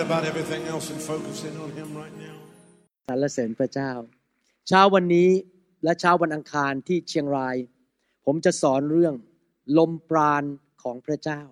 [0.00, 2.36] forget about everything else and focus in on Him right now.
[3.08, 3.92] สรรเสริญพระเจ้า
[4.68, 5.30] เช้าวันนี้
[5.84, 7.56] และเช้าวันอังคารที่เชียงราย
[8.24, 9.14] ผมจะสอนเรื่อง
[9.78, 10.44] ลมปราณ
[10.82, 11.42] ของพระเจ้า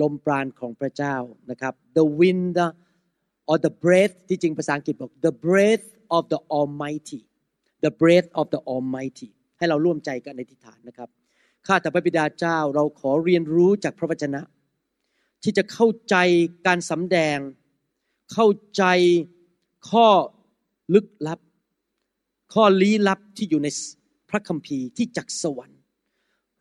[0.00, 1.16] ลมปราณของพระเจ้า
[1.50, 2.58] นะครับ the wind
[3.50, 7.20] or the breath ที่จริงภาษาอังกฤษบอก the breath of the Almighty
[7.84, 11.08] the breath of the Almighty ให้เราร่วมใจกันในทิฏฐานนะครับ
[11.66, 14.40] ข้าแต่พระบิดาเจ้าเราขอเรียนรู้จากพระวจนะ
[15.42, 16.16] ที่จะเข้าใจ
[16.66, 17.38] การสำแดง
[18.32, 18.84] เข้าใจ
[19.90, 20.08] ข้อ
[20.94, 21.40] ลึกลับ
[22.54, 23.68] ข้อลี้ลับที่อยู่ใน
[24.30, 25.80] พระคัมภีร์ที่จากสวรรค์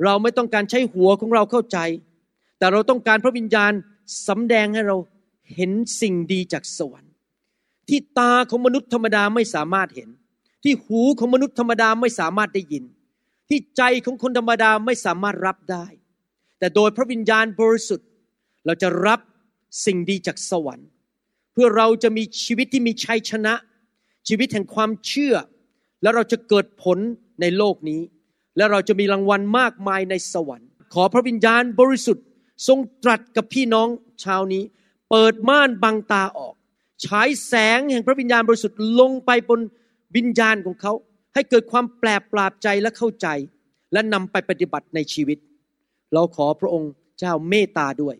[0.03, 1.77] เราไม่ต้องการใช้หัวของเราเข้าใจ
[2.57, 3.71] แต่เราต้องการพระวิญญาณ
[4.27, 4.97] สำแดงให้เรา
[5.55, 7.13] เห็นสิ่งดีจากสวรรค์
[7.89, 10.09] ที่ตาของมนุษย์ธรรมดาไม่สามารถเห็น
[10.63, 12.83] ที่หูของมนุษย์ธรรมดาไม่สามารถได้ยิน
[13.49, 15.85] ที่ใจของคนธรรมดาไม่สามารถรับได้
[16.59, 18.07] แต่โดยพระวิญญาณบริสุทธิ์
[18.65, 19.19] เราจะรับ
[19.85, 20.87] สิ่งดีจากสวรรค์
[21.53, 23.53] เพื่อเราจะมีชีวิตที่มีชัยชนะ
[24.27, 25.35] ชีวิตแห่งความเชื่อ
[26.01, 26.97] แล้วเราจะเกิดผล
[27.41, 28.01] ในโลกนี้
[28.57, 32.25] และเราจะมีรางวัลมากมายในสวรรค์ ขอพระวิญญาณบริสุทธิ์
[32.67, 33.87] ทรงตรัสกับพี่น้อง
[34.23, 34.63] ชาวนี้
[35.09, 36.53] เปิดม่านบังตาออก
[37.05, 39.59] ฉายแสงแห่งพระวิญญาณบริสุทธิ์ลงไปบน
[40.15, 40.93] วิญญาณของเขา
[41.33, 43.27] ให้เกิดความแปลกปราบใจและเข้าใจ
[43.93, 45.37] และนำไปปฏิบัติในชีวิต
[46.13, 48.15] เราขอพระองค์เจ้าเมตตาด้วย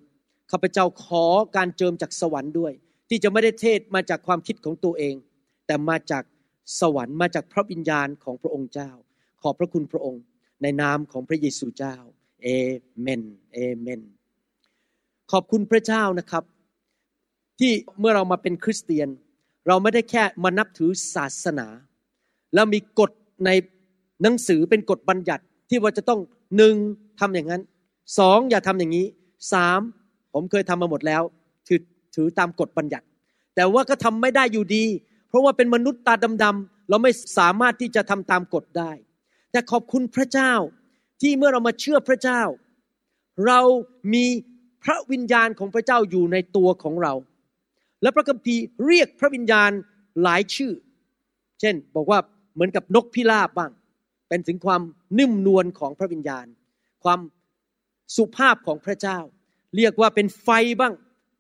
[0.51, 1.25] ข้าพเจ้าขอ
[1.55, 2.73] การเจิมจากสวรรค์ด้วย
[3.09, 5.15] ที่จะไม่ได้เทศมาจากความคิดของตัวเอง
[5.65, 6.23] แต่มาจาก
[6.79, 8.91] สวรรค์มาจากพระวิญญาณของพระองค์เจ้า
[9.41, 10.23] ขอบพระคุณพระองค์
[10.61, 11.95] ในนามของพระเยซูเจ้า
[12.43, 12.47] เอ
[13.01, 13.23] เมน
[13.53, 14.01] เอเมน
[15.31, 16.43] ขอบคุณพระเจ้านะครับ
[17.59, 19.09] ที่เมื่อเรามาเป็นคริสเตียน
[19.67, 21.67] เราไม่ได้แค่มานับถือศาสนา
[22.53, 23.11] แล้วมีกฎ
[23.45, 23.49] ใน
[24.21, 26.19] หนังสือเป็นกฎบัญญัติที่ว่าจะต้อง
[26.57, 26.75] หนึ่ง
[27.19, 27.61] ทำอย่างนั้น
[28.19, 29.05] สองอย่าทำอย่างนี้
[29.53, 29.79] สาม
[30.35, 31.23] ผมเคยทำมาหมดแล้ว
[31.67, 31.81] ถือ
[32.15, 33.05] ถือตามกฎบัญญัติ
[33.55, 34.85] แต่ว่าก็ทำไม่ได้อยู่ดี
[35.29, 36.13] เพราะว่าเป็นมนุษย์ตา
[36.43, 38.91] ดำๆเราไม่สามารถที่จะทำตามกฎได้
[39.51, 40.53] แต่ขอบคุณพระเจ้า
[41.21, 42.41] ที่เมื่อเรามาเชื่อพระเจ้า
[43.47, 43.59] เรา
[44.13, 44.25] มี
[44.83, 47.13] พระวิญญาณของพระเจ้าอยู่ในตัวของเรา
[48.01, 49.71] และพระคัมภีร์เรียกพระวิญญาณ
[50.23, 50.73] หลายชื่อ
[51.59, 52.19] เช่น บอกว่า
[52.53, 53.71] เหมือนกับนกพิราบบ้าง
[54.29, 54.81] เป็นถึงความ
[55.19, 56.45] นิ่มนวลของพระวิญญาณ
[57.03, 57.19] ความ
[58.15, 59.19] สุภาพของพระเจ้า
[59.75, 60.49] เรียกว่าเป็นไฟ
[60.79, 60.93] บ้าง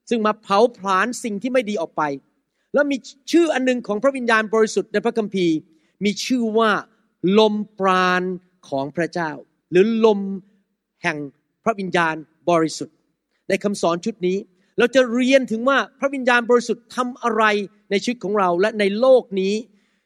[0.09, 2.03] ซึ่งมาเผาผลาญสิ่งที่ไม่ดีออกไป
[2.73, 2.97] แล้วมี
[3.31, 5.55] ชื่ออันหนึงของพระวิญญาณบริสุทธิ์ในพระคัมภีร์
[6.03, 6.71] มีชื่อว่า
[7.39, 8.23] ลมปราณ
[8.69, 9.31] ของพระเจ้า
[9.71, 10.19] หรือลม
[11.03, 11.17] แห่ง
[11.63, 12.15] พระวิญญาณ
[12.49, 12.95] บริสุทธิ์
[13.49, 14.37] ในคำสอนชุดนี้
[14.77, 17.43] เราจะเรียนถึงว่าพระวิญญาณบริสุทธิ์ทำอะไร
[17.89, 19.53] ในชีวิตของเราและในโลกนี้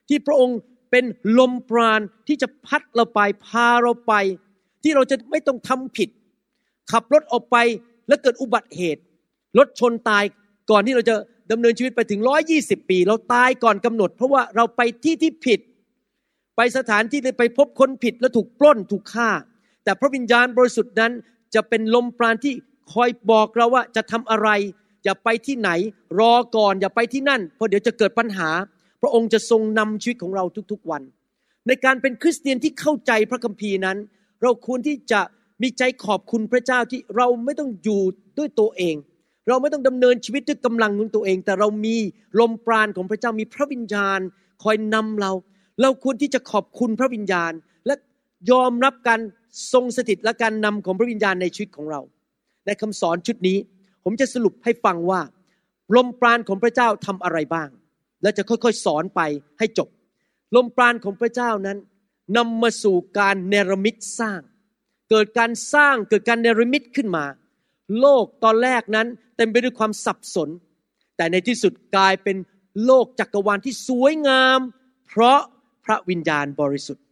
[0.07, 0.57] ที่พระองค์
[0.91, 1.05] เป็น
[1.39, 4.13] ลมปราณที่จะพัดเราไปพาเราไป
[4.83, 6.09] ที่เราจะไม่ต้องทำผิด
[6.91, 7.57] ขับรถออกไป
[8.09, 9.01] แล้วเกิดอุบัติเหตุ
[9.57, 10.23] รถชนตาย
[10.71, 11.15] ก่อนที่เราจะ
[11.51, 12.21] ดำเนินชีวิตไปถึง
[12.55, 15.59] 120ปี เราตายก่อนกำหนด เพราะว่าเราไปที่ที่ผิด
[16.55, 19.29] ไปสถานที่ไปพบคนผิดแล้วถูกปล้นถูกฆ่า
[19.83, 21.11] แต่พระวิญญาณบริสุทธิ์นั้น
[21.55, 22.53] จะเป็นลมปราณที่
[22.93, 24.49] คอยบอกเราว่าจะทำอะไร
[25.03, 25.69] อย่าไปที่ไหน
[26.19, 28.49] รอก่อนอย่าไปที่นั่น เพราะเดี๋ยวจะเกิดปัญหา
[29.01, 31.01] พระองค์จะทรงนำชีวิตของเราทุกๆวัน
[31.67, 33.97] ในการเป็นคริสเตียนที่เข้าใจพระคัมภีร์นั้น
[34.41, 35.21] เราควรที่จะ
[35.61, 38.01] มีใจขอบคุณพระเจ้าที่เราไม่ต้องอยู่
[38.37, 38.95] ด้วยตัวเอง
[39.47, 41.95] เราไม่ต้องดำเนินชีวิตด้วยกำลังของตัวเอง แต่เรามี
[42.39, 44.19] ลมปราณของพระเจ้ามีพระวิญญาณ
[44.63, 45.31] คอยนำเรา
[45.81, 47.51] เราควรที่จะขอบคุณพระวิญญาณ
[47.85, 47.93] และ
[48.51, 49.19] ยอมรับการ
[49.73, 52.01] ทรงสถิตและการนำของพระวิญญาณในชีวิตของเรา
[52.65, 53.57] ในคำสอนชุดนี้
[54.03, 55.21] ผมจะสรุปให้ฟังว่า
[55.95, 57.69] ลมปราณของพระเจ้าทำอะไรบ้าง
[58.21, 59.21] และจะค่อยๆสอนไป
[59.59, 59.89] ให้จบ
[60.55, 61.77] ลมปราณของพระเจ้านั้น
[62.37, 64.41] นำมาสู่การเนรมิตสร้าง
[65.09, 67.25] เกิดการสร้างเกิดการเนรมิตขึ้นมา
[67.99, 69.07] โลกตอนแรกนั้น
[69.37, 70.49] เต็มไปด้วยความสับสน
[71.17, 72.37] แต่ในที่สุดกลายเป็น
[72.85, 74.59] โลกจักรวาลที่สวยงาม
[75.07, 75.39] เพราะ
[75.85, 77.03] พระวิญญาณบริสุทธิ์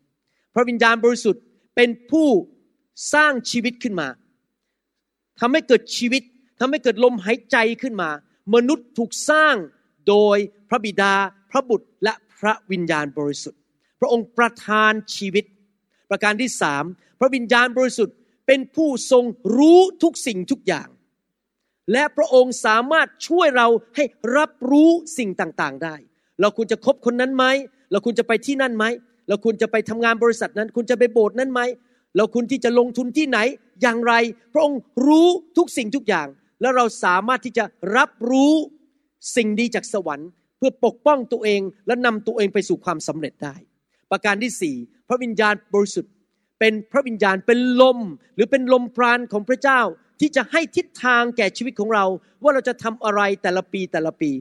[0.54, 1.44] พระวิญญาณบริสุทธิ์
[1.76, 2.28] เป็นผู้
[3.14, 4.08] สร้างชีวิตขึ้นมา
[5.40, 6.24] ทำให้เกิดชีวิต
[6.60, 8.10] ทำให้เกิดลมหายใจขึ้นมา
[8.56, 9.56] มนุษย์ถูกสร้าง
[10.08, 10.38] โดย
[10.70, 11.14] พระบิดา
[11.52, 13.60] พระบุตรและพระวิญญาณบริสุทธิ์
[14.00, 15.46] พระองค์ประทานชีวิต
[16.10, 16.84] ประการที่สาม
[17.20, 18.16] พระวิญญาณบริสุทธิ์
[18.48, 19.24] เป็นผู้ทรง
[19.58, 20.88] รู้ทุกสิ่งทุกอย่าง
[21.92, 24.04] และพระองค์สามารถช่วยเราให้
[24.38, 25.96] รับรู้สิ่งต่างๆได้
[26.42, 27.46] เราควรจะคบคนนั้นไหม
[27.92, 28.86] เราควรจะไปที่นั่นไหม
[29.28, 31.62] เราควรจะไปทำงานบริษัทนั้น คุณจะไปโบสถ์นั้นไหม
[32.18, 33.40] เราควรที่จะลงทุนที่ไหน
[33.82, 34.14] อย่างไร
[34.54, 35.28] พระองค์รู้
[35.58, 36.28] ทุกสิ่งทุกอย่าง
[36.62, 37.66] แล้วเราสามารถที่จะ
[37.96, 38.54] รับรู้
[39.36, 43.56] สิ่งดีจากสวรรค์ เพื่อปกป้องตัวเองและนำตัวเองไปสู่ความสำเร็จได้
[44.12, 44.76] ประการที่สี่
[45.10, 46.12] พระวิญญาณบริสุทธิ์
[46.60, 48.00] เป็นพระวิญญาณเป็นลม
[48.36, 49.80] หรือเป็นลมปราณของพระเจ้า
[50.20, 52.06] ที่จะให้ทิศทางแก่ชีวิตของเรา
[52.44, 54.32] ว่าเราจะทำอะไรแต่ละปีแต่ละปี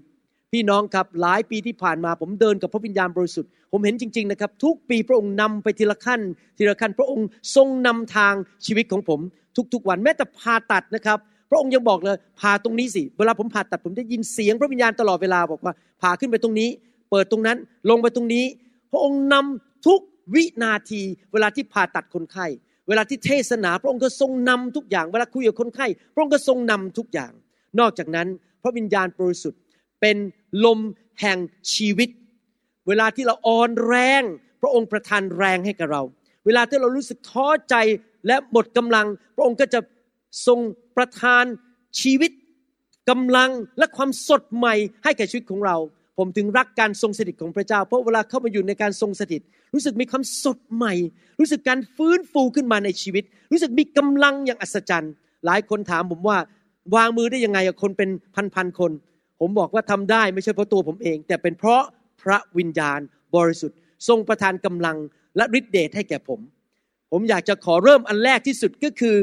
[0.53, 6.21] พี่น้องครับหลายปีที่ผ่านมาผมเดินกับพระวิญญาณบริสุทธิ์ผมเห็นจริง ๆนะครับ ทุกปีพระองค์นำไปทีละขั้น
[6.59, 7.27] ทีละขั้น พระองค์
[7.57, 8.35] ทรงนำทาง
[8.67, 9.21] ชีวิตของผม
[9.73, 11.19] ทุกๆวันแม้แต่ผ่าตัดนะครับ
[11.51, 16.69] พระองค์ยังบอกเลยผ่าตรงนี้สิเวลาผมผ่าตัดผมได้ยินเสียงพระวิญญาณตลอดเวลาบอกว่าผ่าขึ้นไปตรงนี้
[17.11, 17.57] เปิดตรงนั้น
[17.91, 18.45] ลงไปตรงนี้
[18.93, 20.01] พระองค์นำทุก
[20.35, 21.03] วินาที
[21.33, 22.47] เวลาที่ผ่าตัดคนไข้
[22.89, 27.33] เวลาที่เทศนา พระองค์ก็ทรงนำทุกอย่าง เวลาคุยกับคนไข้พระองค์ก็ทรงนำทุกอย่าง
[27.81, 28.29] นอกจากนั้น
[28.63, 29.61] พระวิญญาณบริสุทธิ์
[30.01, 30.17] เป็น
[30.65, 30.81] ลม
[31.21, 31.39] แห่ง
[31.75, 32.09] ชีวิต
[32.89, 34.23] เวลาที่เราอ่อนแรง
[34.61, 36.03] พระองค์ประทานแรงให้กับเรา
[36.47, 37.75] เวลาที่เรารู้สึกท้อใจ
[38.27, 39.07] และหมดกำลัง
[39.37, 39.81] พระองค์ก็จะ
[40.47, 40.59] ทรง
[40.97, 41.45] ประทาน
[42.01, 42.31] ชีวิต
[43.11, 44.75] กำลังและความสดใหม่
[45.05, 45.77] ให้แก่ชีวิตของเรา
[46.19, 49.43] ผมถึงรักการทรงสถิตของพระเจ้า เพราะเวลาเข้ามาอยู่ในการทรงสถิต
[49.75, 50.95] รู้สึกมีความสดใหม่
[51.41, 55.13] รู้สึกการฟื้นฟูขึ้นมาในชีวิต รู้สึกมีกำลังอย่างอัศจรรย์
[55.47, 56.39] หลายคนถามผมว่า
[56.95, 58.11] วางมือได้ยังไงกับคนเป็น
[58.55, 58.93] พันๆคน
[59.41, 61.83] ผมบอกว่าทำได้ไม่ใช่เพราะตัวผมเอง แต่เป็นเพราะ
[62.23, 63.01] พระวิญญาณ
[63.37, 63.77] บริสุทธิ์
[64.09, 64.97] ทรงประทานกำลัง
[65.37, 66.41] และฤทธิเดชให้แก่ผม
[67.13, 69.17] ผมอยากจะขอเริ่มอันแรกที่สุดก็คือ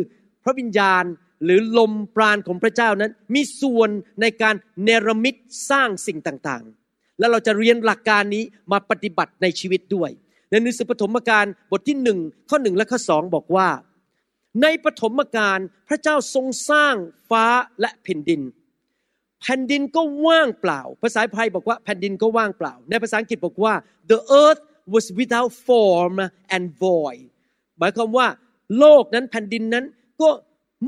[0.44, 1.04] พระวิญญาณ
[1.44, 3.90] หรือลมปราณของพระเจ้านั้น มีส่วน
[4.22, 5.36] ในการเนรมิต
[5.70, 6.83] สร้างสิ่งต่างๆ
[7.20, 10.10] และเราจะเรียนหลักการนี้มาปฏิบัติในชีวิตด้วย
[10.50, 12.20] ในหนังสือปฐมกาลบทที่หนึ่ง
[12.50, 13.68] ข้อหนึ่งและข้อสองบอกว่า
[14.62, 16.96] ในปฐมกาลพระเจ้าทรงสร้าง
[17.30, 17.46] ฟ้า
[17.82, 18.42] และแผ่นดิน
[19.42, 23.74] แผ่นดินก็ว่างเปล่า ภาษาไทยบอกว่าแผ่นดินก็ว่างเปล่า ในภาษาอังกฤษบอกว่า
[24.12, 24.62] the earth
[24.94, 26.16] was without form
[26.56, 27.24] and void
[27.80, 28.28] หมายความว่า
[28.80, 29.86] โลกนั้นแผ่นดินนั้น
[30.22, 30.30] ก็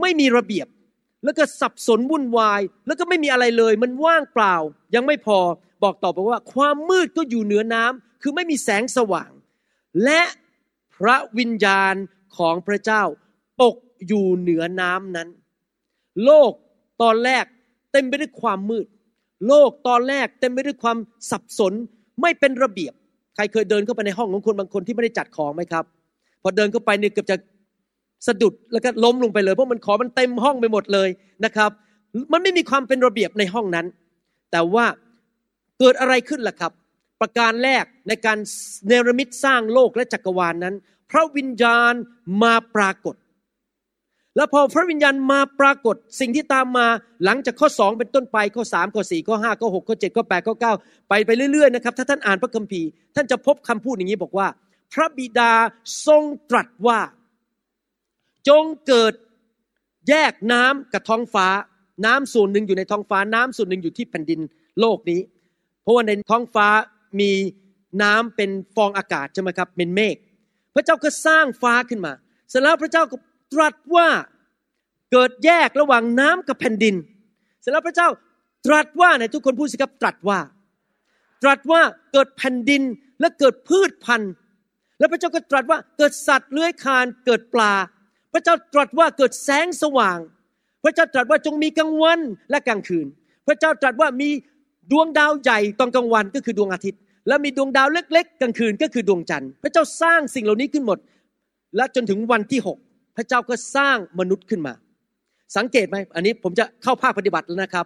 [0.01, 0.67] ไม่มีระเบียบ
[1.23, 4.55] แล้วก็สับสนวุ่นวาย แล้วก็ไม่มีอะไรเลย มันว่างเปล่า
[4.95, 5.39] ยังไม่พอ
[5.83, 9.31] บอกต่อไปว่าความมืดก็อยู่เหนือน้ำคือไม่มีแสงสว่าง
[10.03, 10.21] และ
[10.95, 11.95] พระวิญญาณ
[12.37, 13.03] ของพระเจ้า
[13.61, 13.75] ปก
[14.07, 15.29] อยู่เหนือน้ำนั้น
[16.23, 16.51] โลก
[17.01, 17.45] ตอนแรก
[17.91, 18.85] เต็มไปด้วยความมืด
[19.47, 20.97] โลกตอนแรกเต็มไปด้วยความ
[21.31, 21.73] สับสน
[22.21, 22.93] ไม่เป็นระเบียบ
[23.35, 25.85] ใครเคยเดินเข้าไปในห้องของคนบางคนที่ไม่ได้จัดของไหมครับ
[26.41, 27.37] พอเดินเข้าไปเนี่ยเกือบจะ
[28.27, 31.09] สะดุดแล้วก็ล้มลงไปเลยเพราะมันขอมันเต็มห้องไปหมดเลย
[31.45, 31.71] นะครับ
[32.31, 33.85] มันไม่มีความเป็นระเบียบในห้องนั้น
[34.51, 34.85] แต่ว่า
[35.79, 36.71] เกิดอะไรขึ้นล่ะครับ
[37.21, 38.37] ประการแรกในการ
[38.87, 40.75] เนรมิตสร้างโลกและจักรวาลนนั้น
[41.11, 41.93] พระวิญญาณ
[42.43, 43.15] มาปรากฏ
[44.35, 46.87] แล้วพอพระวิญญาณมาปรากฏ สิ่งที่ตามมา
[47.25, 50.73] หลังจากข้อสองเป็นต้นไปข้อสามข้อสี่ข้อห้าข้อหกข้อเจ็ดข้อแปดข้อเก้า
[51.09, 54.47] ไปไปเรื่อยๆนะครับถ้าท่านอ่านพระคัมภีร์ ท่านจะพบคำพูดอย่างนี้บอกว่า
[54.93, 55.51] พระบิดา
[56.07, 56.99] ทรงตรัสว่า
[58.47, 59.13] จงเกิด
[60.09, 61.47] แยกน้ำกับท้องฟ้า
[62.05, 64.39] น้ำส่วนหนึ่งอยู่ในท้องฟ้าน้ำส่วนหนึ่งอยู่ที่แผ่นดิน
[64.79, 65.19] โลกนี้
[65.85, 66.67] เพราะว่าในท้องฟ้า
[67.19, 67.31] มี
[68.03, 70.15] น้ำเป็นฟองอากาศใช่ไหมครับเป็นเมฆ
[70.75, 72.13] พระเจ้าก็สร้างฟ้าขึ้นมา
[72.49, 73.15] เสร็จแล้วพระเจ้าก็
[73.53, 74.07] ตรัสว่า
[75.11, 76.95] เกิดแยกระหว่างน้ำกับแผ่นดิน
[77.61, 78.07] เสร็จแล้วพระเจ้า
[78.65, 80.39] ตรัสว่าในทุกคนพูดสิครับตรัสว่า
[81.43, 81.81] ตรัสว่า
[82.13, 82.83] เกิดแผ่นดิน
[83.19, 84.31] และเกิดพืชพันธุ์
[84.99, 87.73] แล้วพระเจ้าก็ตรัสว่าเกิดสัตว์เลื้อยคานเกิดปลา
[88.33, 90.19] พระเจ้าตรัสว่าเกิดแสงสว่าง
[90.83, 93.07] พระเจ้าตรัสว่าจงมีกลางวันและกลางคืน
[93.47, 94.29] พระเจ้าตรัสว่ามี
[94.91, 100.97] ดวงดาวใหญ่ตอนกลางวันก็คือดวงอาทิตย์ และมีดวงดาวเล็ก ๆ กลางคืนก็คือดวงจันทร์ พระเจ้าสร้างสิ่งเหล่านี้ขึ้นหมด
[101.75, 102.77] และจนถึงวันที่หก
[103.17, 104.73] พระเจ้าก็สร้างมนุษย์ขึ้นมา
[105.57, 107.85] สังเกตไหมอันนี้ผมจะเข้าภาคปฏิบัติแล้วนะครับ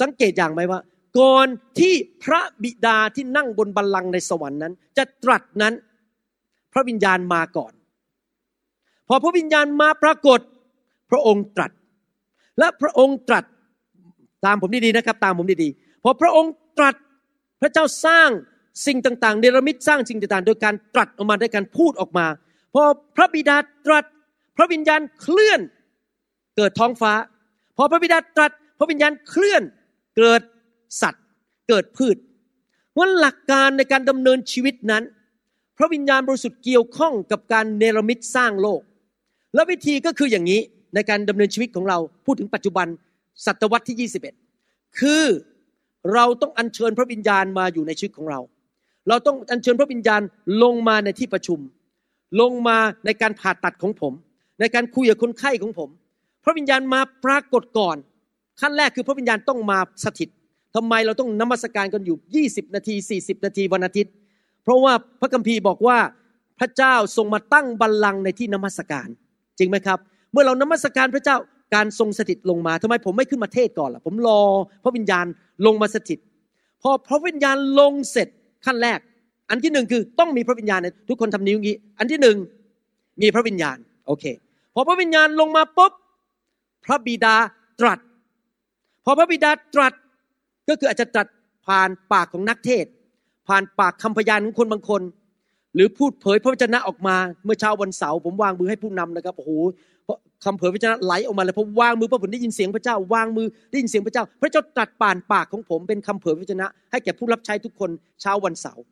[0.00, 0.80] สังเกตอย่างไหมว่า
[1.18, 1.46] ก่อน
[1.78, 1.94] ที่
[2.24, 5.74] พระบิดาที่นั่งบนบัลลังก์ในสวรรค์นั้น จะตรัสนั้น
[6.72, 7.72] พระวิญญาณมาก่อน
[9.08, 10.40] พอพระวิญญาณมาปรากฏ
[11.10, 11.70] พระองค์ตรัส
[12.58, 13.44] และพระองค์ตรัส
[14.44, 16.94] ตามผมดีๆนะครับ ตามผมดีๆ พอพระองค์ตรัส
[17.60, 18.30] พระเจ้าสร้าง
[18.86, 22.26] สิ่งต่างๆเนรมิตสร้างสิ่งต่างๆ โดยการตรัสออกมาด้วยการพูดออกมา
[22.74, 22.82] พอ
[23.16, 23.56] พระบิดา
[23.86, 24.04] ตรัส
[24.56, 25.60] พระวิญญาณเคลื่อน
[26.56, 27.12] เกิดท้องฟ้า
[27.76, 29.62] พอพระบิดาตรัส พระวิญญาณเคลื่อน
[30.16, 30.40] เกิด
[31.02, 31.24] สัตว์
[31.68, 32.16] เกิดพืช
[32.96, 35.02] ว่าหลักการในการดำเนินชีวิตนั้น
[35.78, 38.80] พระวิญญาณบริสุทธิ์เกี่ยวข้องกับการเนรมิตสร้างโลก
[39.54, 40.60] และวิธีก็คืออย่างนี้
[40.94, 42.86] ในการดำเนินชีวิตของเราพูดถึงปัจจุบัน
[43.46, 44.10] ศตวรรษที่
[44.50, 45.24] 21 คือ
[46.12, 48.40] เราต้องอัญเชิญพระวิญญาณมาอยู่ในชีวิตของเรา
[49.08, 50.22] เราต้องอัญเชิญพระวิญญาณ
[50.62, 51.58] ลงมาในที่ประชุม
[52.40, 54.12] ลงมาในการผ่าตัดของผม
[54.60, 55.88] ในการคุยกับคนไข้ของผม
[56.44, 57.96] พระวิญญาณมาปรากฏก่อน
[58.60, 60.28] ขั้นแรกคือพระวิญญาณต้องมาสถิต
[60.74, 64.12] ทำไมเราต้องนมัสการกันอยู่ 20 นาที 40 นาทีวันอาทิตย์
[64.62, 65.98] เพราะว่าพระคัมภีร์บอกว่า
[66.58, 69.08] พระเจ้าทรงมาตั้งบัลลังก์ในที่นมัสการ
[69.58, 69.98] จริงไหมครับ
[70.32, 71.36] เมื่อเรานมัสการพระเจ้า
[71.74, 74.40] การทรงสถิตลงมาทำไมผมไม่ขึ้นมาเทศก่อนล่ะ ผมรอ
[74.84, 75.26] พระวิญญาณ
[75.66, 76.18] ลงมาสถิต
[76.82, 78.28] พอพระวิญญาณลงเสร็จ
[78.66, 78.98] ขั้นแรก
[79.50, 82.36] อันที่หนึ่งคือต้องมีพระวิญญาณทุกคนทำนิ้วงี้ อันที่หนึ่ง
[83.22, 83.76] มีพระวิญญาณ
[84.06, 84.24] โอเค
[84.74, 85.92] พอพระวิญญาณลงมาปุ๊บ
[86.84, 87.34] พระบิดา
[87.80, 87.98] ตรัส
[89.04, 89.92] พอพระบิดาตรัส
[90.68, 91.26] ก็คืออาจจะตรัส
[91.66, 92.86] ผ่านปากของนักเทศ
[93.48, 95.02] ผ่านปากคำพยานของคนบางคน
[95.74, 99.50] หรือพูดเผยพระวจนะออกมาเมื่อเช้าวันเสาร์ผมวางมือให้ผู้นำนะครับโอ้โห
[100.44, 108.84] คำเผยพระเจ้าไหลออกมาเลยผมวางมือพระผมได้ยินเสียงพระเจ้าวางมือได้ยินเสียงพระเจ้า พระเจ้าตรัสป่านปากของผมเป็นคำเผยพระชนะ ให้แก่ผู้รับใช้ทุกคนเช้าวันเสาร์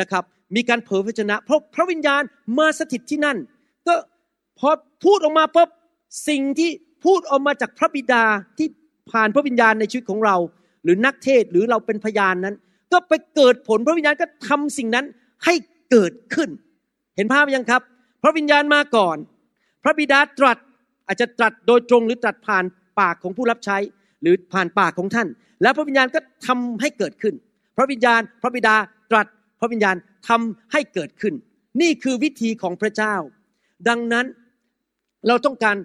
[0.00, 0.24] นะครับ
[0.56, 2.22] มีการเผยพระชนะ เพราะพระวิญญาณ
[2.58, 3.36] มาสถิตที่นั่น
[3.86, 3.94] ก็
[4.58, 4.70] พอ
[5.04, 5.68] พูดออกมาปุ๊บ
[6.28, 6.70] สิ่งที่
[7.04, 8.24] พูดออกมาจากพระบิดา
[8.58, 8.68] ที่
[9.10, 10.36] ผ่านพระวิญญาณในชีวิตของเรา
[10.84, 12.54] หรือนักเทศหรือเราเป็นพยานนั้น
[12.92, 15.04] ก็ไปเกิดผลพระวิญญาณก็ทำสิ่งนั้น
[15.44, 15.54] ให้
[15.90, 16.48] เกิดขึ้น
[17.16, 17.82] เห็นภาพยังครับ
[18.22, 19.16] พระวิญญาณมาก่อน
[19.82, 20.58] พระบิดาตรัส
[21.10, 22.64] อาจจะตรัสโดยตรงหรือตรัสผ่าน
[23.00, 23.76] ปากของผู้รับใช้
[24.22, 25.28] หรือผ่านปากของท่าน
[25.62, 27.34] แล้วพระวิญญาณก็ทำให้เกิดขึ้น
[27.76, 28.74] พระวิญญาณ พระบิดา
[29.10, 29.26] ตรัส
[29.60, 29.96] พระวิญญาณ
[30.28, 31.34] ทำให้เกิดขึ้น
[31.80, 33.14] นี่คือวิธีของพระเจ้า
[33.88, 34.26] ดังนั้น
[35.28, 35.76] เราต้องการ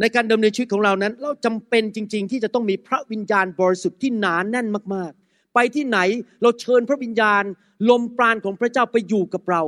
[0.00, 5.98] ในการดำเนินชีวิตของเรานั้น เราจำเป็นจริง ๆ ที่จะต้องมีพระวิญญาณบริสุทธิ์ที่หนานแน่นมากๆ ไปที่ไหน
[6.42, 7.42] เราเชิญพระวิญญาณ
[7.90, 9.62] ลมปราณของพระเจ้าไปอยู่กับเรา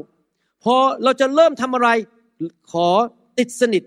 [0.64, 1.88] พอเราจะเริ่มทำอะไร
[2.72, 2.88] ขอ
[3.38, 3.82] ติดสนิท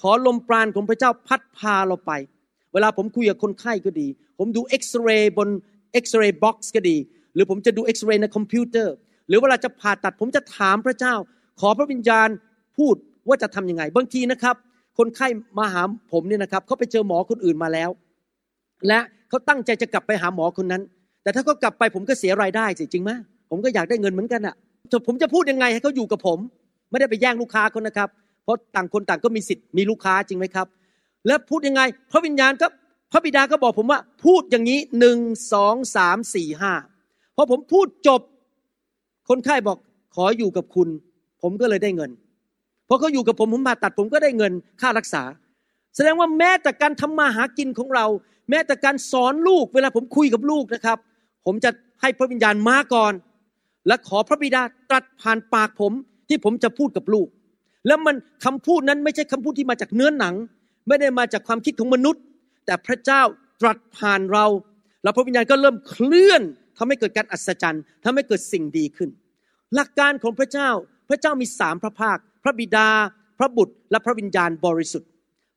[0.00, 2.12] ขอลมปราณของพระเจ้าพัดพาเราไป
[2.72, 4.06] เวลาผมคุยกับคนไข้ก็ดี
[4.38, 5.48] ผมดูเอ็กซเรย์บน
[5.92, 6.96] x-ray box ก็ดี
[7.34, 8.94] หรือผมจะดูเอ็กซเรย์ในคอมพิวเตอร์
[9.28, 11.14] หรือเวลาจะผ่าตัดผมจะถามพระเจ้า
[11.60, 12.28] ขอพระวิญญาณ
[12.78, 12.94] พูด
[13.28, 14.56] ว่าจะทำยังไง บางทีนะครับ
[14.98, 15.26] คนไข้
[15.58, 17.90] มาหาผมเนี่ยนะครับเขาไปเจอหมอคนอื่นมาแล้ว
[18.88, 18.98] และ
[19.28, 20.82] เขาตั้งใจจะกลับไปหาหมอคนนั้น
[21.22, 23.10] แต่ถ้าเขากลับไปผมก็เสียรายได้สิจริงไหม
[23.50, 24.54] ผมก็อยากได้เงินเหมือนกันอ่ะ
[25.06, 26.38] ผมจะพูดยังไงให้เขาอยู่กับผม
[26.90, 28.08] ไม่ได้ไปแย่งลูกค้าคนนะครับ
[28.46, 30.66] เพราะต่างคนต่างก็มีสิทธิ์มีลูกค้าจริงไหมครับ
[31.26, 32.66] แล้วพูดยังไง พระวิญญาณก็
[33.12, 35.18] พระบิดาก็บอกผมว่า พูดอย่างนี้หนึ่ง
[35.52, 36.72] สองสามสี่ห้า
[37.36, 38.20] พอผมพูดจบ
[39.28, 39.78] คนไข้บอก
[40.14, 40.88] ขออยู่กับคุณ
[41.42, 42.10] ผมก็เลยได้เงิน
[42.88, 45.22] พอเขาอยู่กับผมผมมาตัดผมก็ได้เงินค่ารักษา
[45.96, 48.06] แสดงว่าแม้แต่การทำมาหากินของเรา
[48.50, 50.98] แม้แต่การสอนลูกเวลาผมคุยกับลูกนะครับ
[51.46, 53.12] ผมจะให้พระวิญญาณมาก่อน
[53.86, 55.92] และขอพระบิดาตรัสผ่านปากผม
[56.28, 57.28] ที่ผมจะพูดกับลูก
[57.86, 60.34] แล้วมันคำพูดนั้นไม่ใช่คำพูดที่มาจากเนื้อหนัง
[60.88, 62.22] ไม่ได้มาจากความคิดของมนุษย์
[62.66, 63.22] แต่พระเจ้า
[63.60, 64.46] ตรัสผ่านเรา
[65.02, 66.42] แล้วพระวิญญาณก็เริ่มเคลื่อน
[66.78, 69.10] ทำให้เกิดการอัศจรรย์ทำให้เกิดสิ่งดีขึ้น
[69.74, 70.68] หลักการของพระเจ้า
[71.08, 72.88] พระเจ้ามีสามพระภาค พระบิดา
[73.38, 75.08] พระบุตร และพระวิญญาณบริสุทธิ์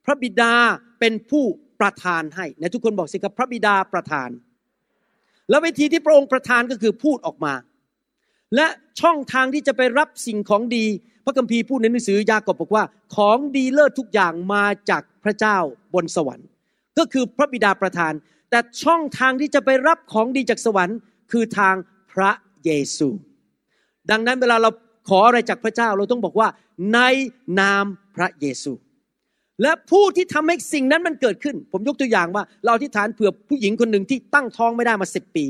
[0.05, 0.53] พระบิดา
[0.99, 1.43] เป็นผู้
[1.79, 4.29] ประทานให้ในทุกคนบอกสิครับพระบิดาประทาน
[5.49, 7.53] แล้ววิธีที่พระองค์ประทานก็คือพูดออกมา
[8.55, 8.67] และ
[9.01, 10.85] ช่องทางที่จะไปรับสิ่งของดี
[11.25, 12.83] พระคัมภีร์พูดในหนังสือยากอบบอกว่า
[13.15, 15.57] ของดีเลิศทุกอย่างมาจากพระเจ้า
[15.93, 16.47] บนสวรรค์
[16.97, 18.13] ก็คือพระบิดาประทาน
[18.49, 20.97] แต่ช่องทางที่จะไปรับของดีจากสวรรค์
[21.31, 21.75] คือทาง
[22.11, 22.31] พระ
[22.65, 23.09] เยซู
[24.11, 24.69] ดังนั้นเวลาเรา
[25.09, 26.47] ขออะไรจากพระเจ้าเราต้องบอกว่า
[26.93, 26.99] ใน
[27.59, 28.73] นามพระเยซู
[29.61, 35.45] และผู้ที่ทำให้สิ่งนั้นมันเกิดขึ้น ผมยกตัวอย่างว่า เราอธิษฐานเผื่อผู้หญิงคนหนึ่งที่ตั้งท้องไม่ได้มาสิบปี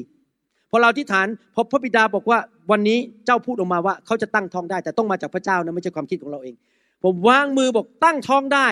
[0.69, 2.39] พอเราที่ฐานพอพระบิดาบอกว่า
[2.71, 6.55] วันนี้เจ้าพูดออกมาว่าเขาจะตั้งท้องได้ แต่ต้องมาจากพระเจ้านะไม่ใช่ความคิดของเราเอง
[7.03, 8.67] ผมวางมือบอกตั้งท้องได้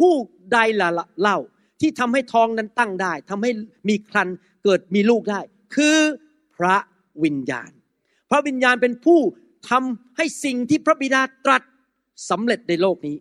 [0.00, 0.12] ผู้
[0.52, 1.38] ใดละเล่า
[1.80, 3.50] ที่ทำให้ท้องนั้นตั้งได้ทำให้
[3.88, 4.28] มีครัน
[4.64, 5.40] เกิดมีลูกได้
[5.74, 5.98] คือ
[6.56, 6.76] พระ
[7.24, 7.70] วิญญาณ
[8.30, 9.20] พระวิญญาณเป็นผู้
[9.70, 11.62] ทำให้สิ่งที่พระบิดาตรัส
[12.30, 13.16] สำเร็จในโลกนี้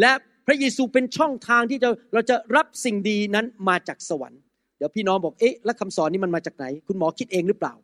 [0.00, 0.12] และ
[0.46, 1.78] พระเยซูเป็นช่องทางที่
[2.12, 4.40] เราจะรับสิ่งดีนั้นมาจากสวรรค์
[4.78, 7.74] เดี๋ยวพี่น้องบอกเอ๊ะแล้วคำสอนนี้มันมาจากไหน คุณหมอคิดเองหรือเปล่า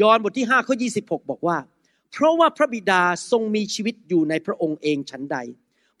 [0.00, 1.56] ยอห์นบทที่5ข้อ26 บอกว่า
[2.12, 5.36] เพราะว่าพระบิดาทรงมีชีวิตอยู่ในพระองค์เองฉันใด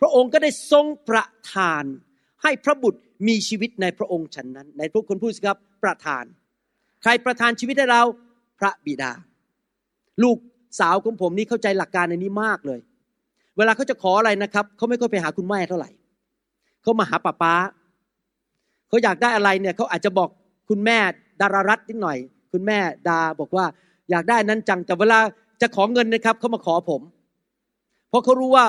[0.00, 1.84] พระองค์ก็ได้ทรงประทาน
[2.42, 6.24] ให้พระบุตรมีชีวิตในพระองค์ฉันนั้น ในพวกคนพูดสิครับประทาน
[7.02, 8.02] ใครประทานชีวิตให้เรา
[8.58, 9.12] พระบิดา
[10.22, 10.38] ลูก
[10.80, 12.80] สาวของผมนี่เข้าใจหลักการในนี้มากเลย
[13.56, 15.90] เวลาเขาจะขออะไรนะครับเขาไม่ค่อยไปหาคุณแม่เท่าไหร่
[16.82, 17.54] เขามาหาป้าป้า
[18.88, 20.28] เขาอยากได้อะไรเนี่ยเขาอาจจะบอก
[20.70, 20.98] คุณแม่
[21.40, 22.18] ดารารัตนิดหน่อย
[22.52, 23.64] คุณแม่ดาบอกว่า
[24.10, 25.18] อยากได้นั้นจังแต่เวลา
[25.60, 27.00] จะขอเงินนะครับเขามาขอผม
[28.08, 28.66] เพราะเขารู้ว่า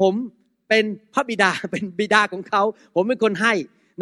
[0.00, 0.12] ผม
[0.68, 2.62] เป็นพระบิดาเป็นบิดาของเขา
[2.94, 3.52] ผมเป็นคนให้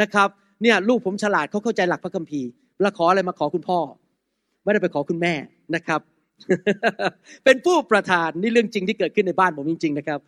[0.03, 0.29] นะครับ
[0.63, 3.79] เนี่ยลูกผมฉลาดเขาเข้าใจหลักพระคัมภีร์เวลาขออะไรมาขอคุณพ่อ
[4.63, 5.35] ไม่ได้ไปขอคุณแม่
[5.75, 6.01] นะครับ
[7.45, 10.19] เป็นผู้ประธานนี่เรื่องจริงที่เกิดขึ้นในบ้านผมจริง ๆ นะครับ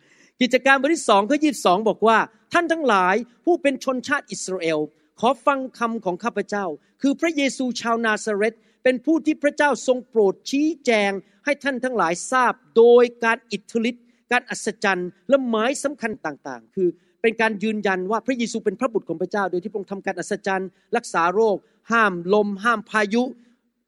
[0.41, 2.17] กิจการบทที่สองข้อยีบสองบอกว่า
[2.53, 4.79] ท่านทั้งหลายผู้เป็นชนชาติอิสราเอล
[5.19, 6.65] ขอฟังคำของข้าพเจ้า
[7.01, 8.53] คือพระเยซูชาวนาซาเรต
[8.83, 11.11] เป็นผู้ที่พระเจ้าทรงโปรดชี้แจง
[11.45, 16.87] ให้ท่านทั้งหลายทราบโดยการอิทธิฤทธิ์การอัศจรรย์และหมายสำคัญต่างๆ คือ
[17.21, 21.57] เป็นการยืนยันว่าพระเยซูเป็นพระบุตรของพระเจ้า โดยที่พระองค์ทำการอัศจรรย์ รักษาโรค
[21.91, 23.23] ห้ามลม ห้ามพายุ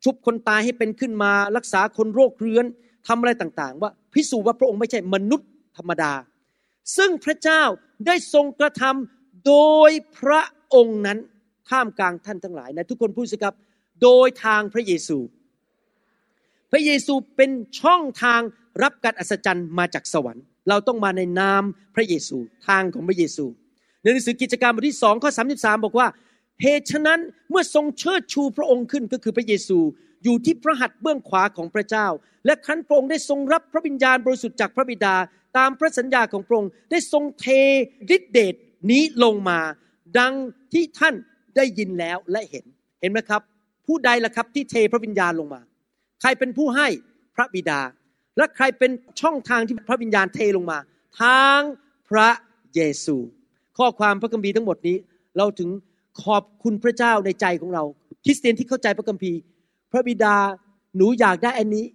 [0.04, 2.66] ชุบคนตายให้เป็นขึ้นมา รักษาคนโรคเรื้อน
[3.08, 6.14] ทำอะไรต่างๆ ว่าพิสูจน์ว่าพระองค์ไม่ใช่มนุษย์ธรรมดา
[6.98, 7.64] ซึ่งพระเจ้า
[8.06, 9.56] ได้ทรงกระทำโด
[9.90, 10.42] ยพระ
[10.76, 11.18] องค์นั้น
[11.70, 13.56] ท่ามกลางท่านทั้งหลายนะทุกคนพูดสิครับ
[14.04, 15.18] โดยทางพระเยซู
[16.72, 18.42] พระเยซูเป็นช่องทาง
[18.84, 21.64] รับการอัศจรรย์มาจากสวรรค์ เราต้องมาในนาม
[21.96, 23.46] พระเยซูทางของพระเยซู
[24.02, 26.08] ในหนังสือกิจการบทที่สองข้อสาบอกว่า
[26.62, 27.20] เหตุฉะนั้น
[27.50, 29.78] เมื่อทรงเชิดชูพระองค์ขึ้นก็คือพระเยซู
[30.24, 32.08] อยู่ที่พระหัตถ์เบื้องขวาของพระเจ้า
[32.46, 35.16] และครั้นพระองค์ได้ทรงรับพระวิญญาณบริสุทธิ์จากพระบิดา
[35.58, 37.48] ตามพระสัญญาของพระองค์ได้ทรงเท
[38.16, 38.56] ฤทธิเดช
[38.92, 39.60] นี้ลงมา
[40.20, 40.34] ดัง
[40.74, 41.16] ที่ท่าน
[41.56, 42.66] ได้ยินแล้วและเห็น
[43.02, 43.42] เห็นไหมครับ
[43.88, 45.62] ผู้ใดล่ะครับที่เทพระวิญญาณลงมา
[46.22, 46.88] ใครเป็นผู้ให้
[47.36, 47.82] พระบิดา
[48.38, 50.80] และใครเป็นช่องทางที่พระวิญญาณเทลงมา
[51.22, 51.60] ทาง
[52.10, 52.30] พระ
[52.76, 53.16] เยซู
[53.78, 54.98] ข้อความพระคัมภีร์ทั้งหมดนี้
[55.38, 55.70] เราถึง
[56.24, 57.84] ขอบคุณพระเจ้าในใจของเรา
[58.26, 59.40] คริสเตียนที่เข้าใจพระคัมภีร์
[59.92, 60.36] พระบิดา
[60.98, 61.86] หนูอยากได้อันนี้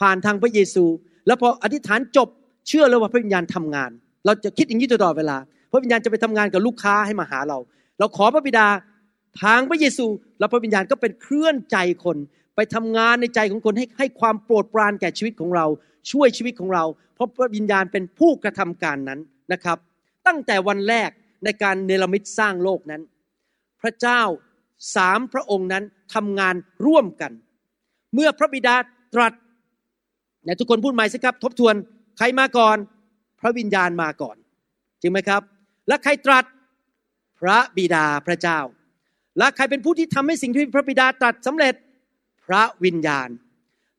[0.00, 0.84] ผ่านทางพระเยซู
[1.26, 2.28] แล้วพออธิษฐานจบ
[2.68, 3.90] เชื่อเลยว่าพระวิญญาณทำงาน
[4.24, 5.36] เราจะคิดอย่างนี้ตลอดเวลา
[5.72, 7.58] พระวิญญาณจะไปทำงานกับลูกค้าให้มาหาเรา
[7.98, 8.66] เราขอพระบิดา
[9.42, 10.06] ทางพระเยซู
[10.38, 12.16] แล้วพระวิญญาณก็เป็นเคลื่อนใจคน
[12.56, 15.66] ไปทำงานในใจของคนให้ให้ความโปรดปรานแก่ชีวิตของเรา
[16.10, 19.20] ช่วยชีวิตของเรา เพราะพระวิญญาณเป็นผู้กระทำการนั้น
[19.52, 19.78] นะครับ
[20.26, 21.10] ตั้งแต่วันแรก
[21.44, 23.02] ในการเนรมิตสร้างโลกนั้น
[23.80, 24.20] พระเจ้า
[24.96, 26.54] สามพระองค์นั้นทำงาน
[26.86, 27.32] ร่วมกัน
[28.14, 28.74] เมื่อพระบิดา
[29.14, 29.32] ตรัส
[30.46, 31.74] นทุกคนพูดใหม่สิครับ ทบทวน
[32.18, 32.76] ใครมาก่อน
[33.40, 34.36] พระวิญญาณมาก่อน
[35.00, 35.42] จริงไหมครับ
[35.88, 36.44] และใครตรัส
[37.38, 38.58] พระบิดาพระเจ้า
[39.38, 41.74] และใครเป็นผู้ที่ทำให้สิ่งที่พระบิดาตรัสสำเร็จ
[42.46, 43.28] พระวิญญาณ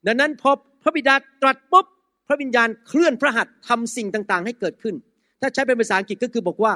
[0.08, 0.52] ดังนั้นพอ
[0.84, 1.86] พระบิดาตรัสปุ๊บ
[2.28, 4.96] พระวิญญาณเคลื่อนพระหัตถ์ทำสิ่งต่างๆ ให้เกิดขึ้น
[5.42, 6.74] ถ้าใช้เป็นภาษาอังกฤษก็คือบอกว่า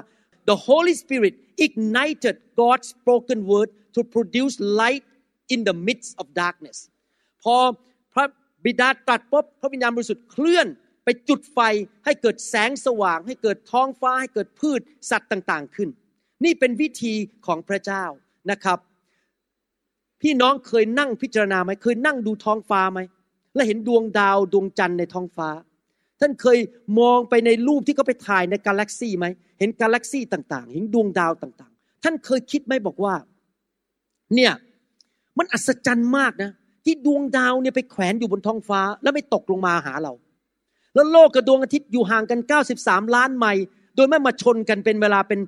[0.49, 1.33] the Holy Spirit
[1.65, 5.05] ignited God's spoken word to produce light
[5.53, 6.77] in the midst of darkness
[7.43, 7.55] พอ
[8.13, 8.25] พระ
[8.65, 10.67] บิดาตรัสปุ๊บพระวิญญาณบริสุทธิ์เคลื่อน
[11.09, 11.59] ไปจุดไฟ
[12.05, 15.89] ให้เกิดแสงสว่าง ให้เกิดท้องฟ้าให้เกิดพืชสัตว์ต่างๆขึ้น
[16.43, 17.13] นี่เป็นวิธี
[17.45, 18.03] ของพระเจ้า
[18.51, 18.79] นะครับ
[20.21, 22.99] พี่น้องเคยนั่งพิจารณาไหมเคยนั่งดูท้องฟ้าไหม
[23.55, 25.49] และเห็นดวงดาวดวงจันทร์ในท้องฟ้า
[26.19, 26.57] ท่านเคย
[26.99, 29.25] มองไปในรูปที่เขาไปถ่ายในกาแล็กซี่ไหม
[29.59, 33.13] เห็นกาแล็กซี่ต่างๆ เห็นดวงดาวต่างๆ ท่านเคยคิดไหมบอกว่า
[34.35, 34.53] เนี่ย
[35.37, 36.51] มันอัศจรรย์มากนะ
[36.85, 40.13] ที่ดวงดาวเนี่ยไปแขวนอยู่บนท้องฟ้า แล้วไม่ตกลงมาหาเรา
[40.97, 42.39] แล้วโลกกับดวงอาทิตย์อยู่ห่างกัน
[42.77, 45.39] 93 ล้านไมล์โดยไม่มาชนกันเป็นเวลาเป็น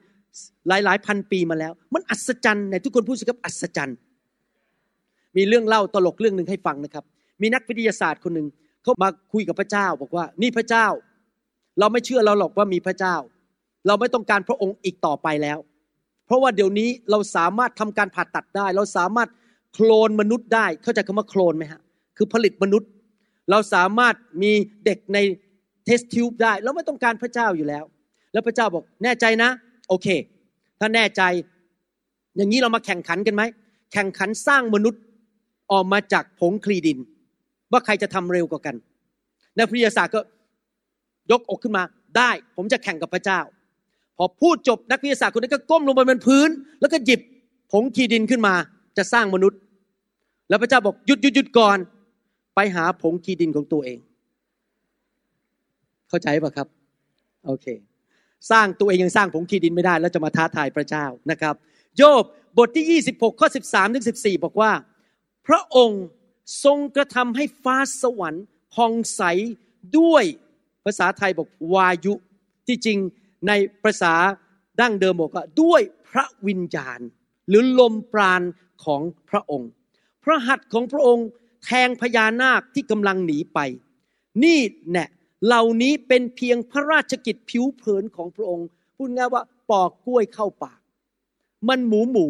[0.67, 3.97] หลายหลายพันปีมาแล้ว มันอัศจรรย์ในทุกคนพูดสิครับอัศจรรย์
[5.37, 7.03] มีเรื่องเล่าตลกเรื่องหนึ่งให้ฟังนะครับ
[7.41, 8.47] มีนักวิทยาศาสตร์คนหนึ่ง
[8.83, 10.85] เขามาคุยกับพระเจ้าบอกว่า นี่พระเจ้า
[11.79, 13.15] เราไม่เชื่อเราหรอกว่ามีพระเจ้า
[13.87, 15.57] เราไม่ต้องการพระองค์อีกต่อไปแล้ว
[16.25, 19.29] เพราะว่าเดี๋ยวนี้เราสามารถทำการผ่าตัดได้ เราสามารถ
[19.73, 21.81] โคลนมนุษย์ได้ เข้าใจคำว่าโคลนไหมฮะ
[22.17, 22.89] คือผลิตมนุษย์
[23.51, 24.51] เราสามารถมี
[24.85, 25.17] เด็กใน
[25.85, 27.83] เทสทิวบได้เราไม่ต้องการพระเจ้าอยู่แล้ว
[28.33, 29.49] แล้วพระเจ้าบอกแน่ใจนะ
[29.89, 30.07] โอเค
[30.79, 31.21] ถ้าแน่ใจ
[32.35, 33.43] อย่างนี้เรามาแข่งขันกันไหม
[33.93, 35.01] แข่งขันสร้างมนุษย์
[35.71, 36.99] ออกมาจากผงคลีดิน
[37.71, 38.75] ว่าใครจะทำเร็วกว่ากัน
[39.59, 40.21] นักวิทยาศาสตร์ก็
[41.31, 41.83] ยกอกขึ้นมา
[42.17, 43.39] ได้ ผมจะแข่งกับพระเจ้า
[44.17, 46.49] พอพูดจบนักวิทยาศาสตร์คนนี้นก็ก้มลงไปบนพื้น
[46.81, 47.21] แล้วก็หยิบ
[47.71, 48.53] ผงคลีดินขึ้นมา
[48.97, 49.59] จะสร้างมนุษย์
[50.49, 51.77] แล้วพระเจ้าบอกหยุดหยุดหยุดก่อน
[52.61, 53.99] ไปหาผงคลีดินของตัวเอง
[56.09, 56.67] เข้าใจปะครับ
[57.45, 57.67] โอเค
[58.51, 61.55] สร้างตัวเองยังสร้างผงขี้ดินไม่ได้ แล้วจะมาท้าทายพระเจ้านะครับ
[61.97, 62.23] โยบ
[62.57, 64.71] บทที่ 26ข้อ13ถึง14 บอกว่า
[65.47, 66.03] พระองค์
[66.63, 69.21] ทรงกระทำให้ฟ้าสวรรค์พองใส
[69.99, 70.23] ด้วย
[70.85, 72.13] ภาษาไทยบอกวายุ
[72.67, 72.97] ที่จริง
[73.47, 73.51] ใน
[73.83, 74.13] ภาษา
[74.81, 76.99] ดั้งเดิมบอกว่าด้วยพระวิญญาณ
[77.49, 78.41] หรือลมปราณ
[78.85, 79.69] ของพระองค์
[80.23, 81.27] พระหัตถ์ของพระองค์
[81.65, 83.59] แทงพญานาคที่กำลังหนีไป
[84.43, 84.59] นี่
[84.91, 85.05] แน่
[85.45, 90.79] เหล่านี้เป็นเพียงพระราชกิจผิวเผินของพระองค์ พูดง่ายว่าปอกกล้วยเข้าปาก
[91.69, 92.27] มันหมูหมู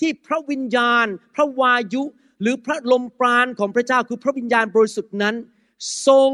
[0.00, 2.02] ที่พระวิญญาณ พระวายุ
[2.40, 5.34] หรือพระลมปราณของพระเจ้าคือพระวิญญาณบริสุทธิ์นั้น
[6.06, 6.32] ทรง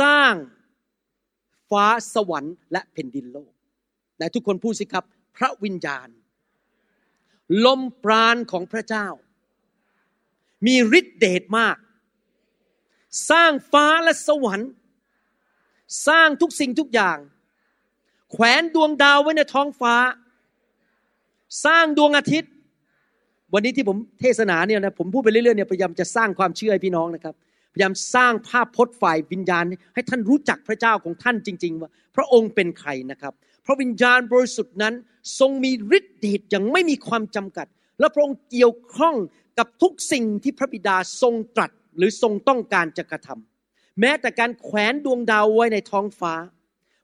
[0.00, 0.34] สร้าง
[1.70, 3.52] ฟ้าสวรรค์และแผ่นดินโลก
[4.16, 5.04] ไหนทุกคนพูดสิครับ
[5.36, 6.08] พระวิญญาณ
[7.64, 9.06] ลมปราณของพระเจ้า
[10.66, 11.76] มีฤทธิเดชมาก
[13.30, 14.70] สร้างฟ้าและสวรรค์
[16.08, 17.18] สร้างทุกสิ่งทุกอย่าง
[18.32, 19.94] แขวนดวงดาวไว้ในท้องฟ้า
[21.64, 22.52] สร้างดวงอาทิตย์
[23.52, 27.34] วันนี้ที่ผมเทศนาเนี่ยนะผมพูดไปเรื่อยๆเนี่ยพยายามจะสร้างความเชื่อให้พี่น้องนะครับ
[27.72, 33.32] พยายามสร้างภาพพจน์ฝ่ายวิญญาณ ให้ท่านรู้จักพระเจ้าของท่านจริง ๆ ว่า พระองค์เป็นใครนะครับ
[33.66, 34.94] พระวิญญาณบริสุทธิ์นั้น
[35.38, 37.66] ทรงมีฤทธิ์เดชอย่างไม่มีความจำกัด
[38.00, 39.14] และพระองค์เกี่ยวข้อง
[39.60, 46.34] กับทุกสิ่งที่พระบิดาทรงตรัสหรือทรงต้องการจะกระทำแม้แต่การแขวนดวงดาวไว้ในท้องฟ้า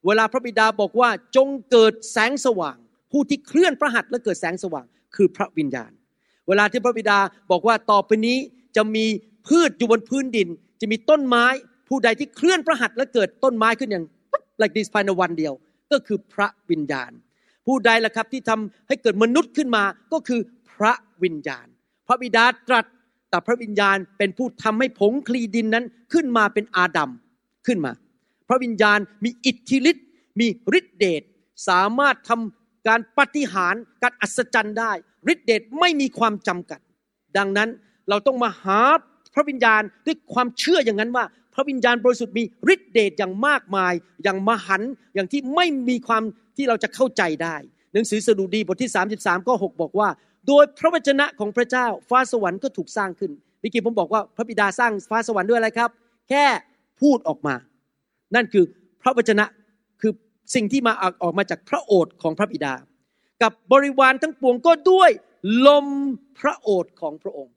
[0.06, 2.76] เวลาพระบิดาบอกว่าจงเกิดแสงสว่าง
[3.12, 5.92] ผู้ที่เคลื่อนพระหัตถ์และเกิดแสงสว่าง คือพระวิญญาณ
[6.48, 7.18] เวลาที่พระบิดา
[7.50, 8.38] บอกว่าต่อไปนี้
[8.76, 9.06] จะมี
[9.48, 10.48] พืชอยู่บนพื้นดิน
[10.80, 11.46] จะมีต้นไม้
[11.88, 14.04] ผู้ใดที่เคลื่อนพระหัตถ์และเกิดต้นไม้ขึ้นอย่าง
[14.60, 15.52] like this ภายในวันเดียว
[15.92, 17.10] ก็คือพระวิญญาณ
[17.66, 20.40] ผู้ใดล่ะครับที่ทำให้เกิดมนุษย์ขึ้นมาก็คือ
[20.72, 20.92] พระ
[21.24, 21.66] วิญญาณ
[22.06, 22.84] พระบิดาตรัส
[23.30, 27.10] แต่พระวิญญาณเป็นผู้ทำให้ผงคลีดินนั้นขึ้นมาเป็นอาดัม
[27.66, 27.92] ขึ้นมา
[28.48, 30.06] พระวิญญาณมีอิทธิฤทธิ์
[30.40, 30.46] มี
[30.78, 31.22] ฤทธิเดช
[31.68, 34.92] สามารถทำการปฏิหารการอัศจรรย์ได้
[35.32, 36.80] ฤทธิเดชไม่มีความจำกัด
[37.36, 37.68] ดังนั้น
[38.08, 38.80] เราต้องมาหา
[39.34, 43.92] พระวิญญาณด้วยความเชื่ออย่างนั้นว่า พระวิญญาณบริสุทธิ์มีฤทธิเดชอย่างมากมาย
[44.22, 44.82] อย่างมหัน
[45.14, 46.22] อย่างที่ไม่มีความ
[46.56, 47.56] ที่เราจะเข้าใจได้
[47.92, 50.08] หนังสือสดุดีบทที่ 33ก็6บอกว่า
[50.48, 53.30] โดยพระวจนะของพระเจ้าฟ้าสวรรค์ก็ถูกสร้างขึ้น
[53.60, 55.90] เมื่อกี้ผมบอกว่าพระบิดาสร้างฟ้าสวรรค์ด้วยอะไรครับ
[56.28, 56.44] แค่
[57.00, 57.54] พูดออกมา
[58.34, 58.64] นั่นคือ
[59.02, 59.44] พระวจนะ
[60.00, 60.12] คือ
[60.54, 62.74] สิ่งที่มาออกมาจากพระโอษฐ์ของพระบิดา
[63.42, 65.10] กับบริวารทั้งปวงก็ด้วย
[65.66, 65.86] ลม
[66.38, 67.54] พระโอษฐ์ของพระองค์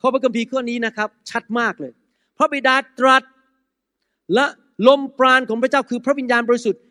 [0.00, 1.92] ข้อพระคัมภีร์ข้อนี้นะครับ ชัดมากเลย
[2.38, 3.22] พระบิดาตรัส
[4.34, 4.46] และ
[4.88, 6.82] ลมปราณของพระเจ้าคือพระวิญญาณบริสุทธิ์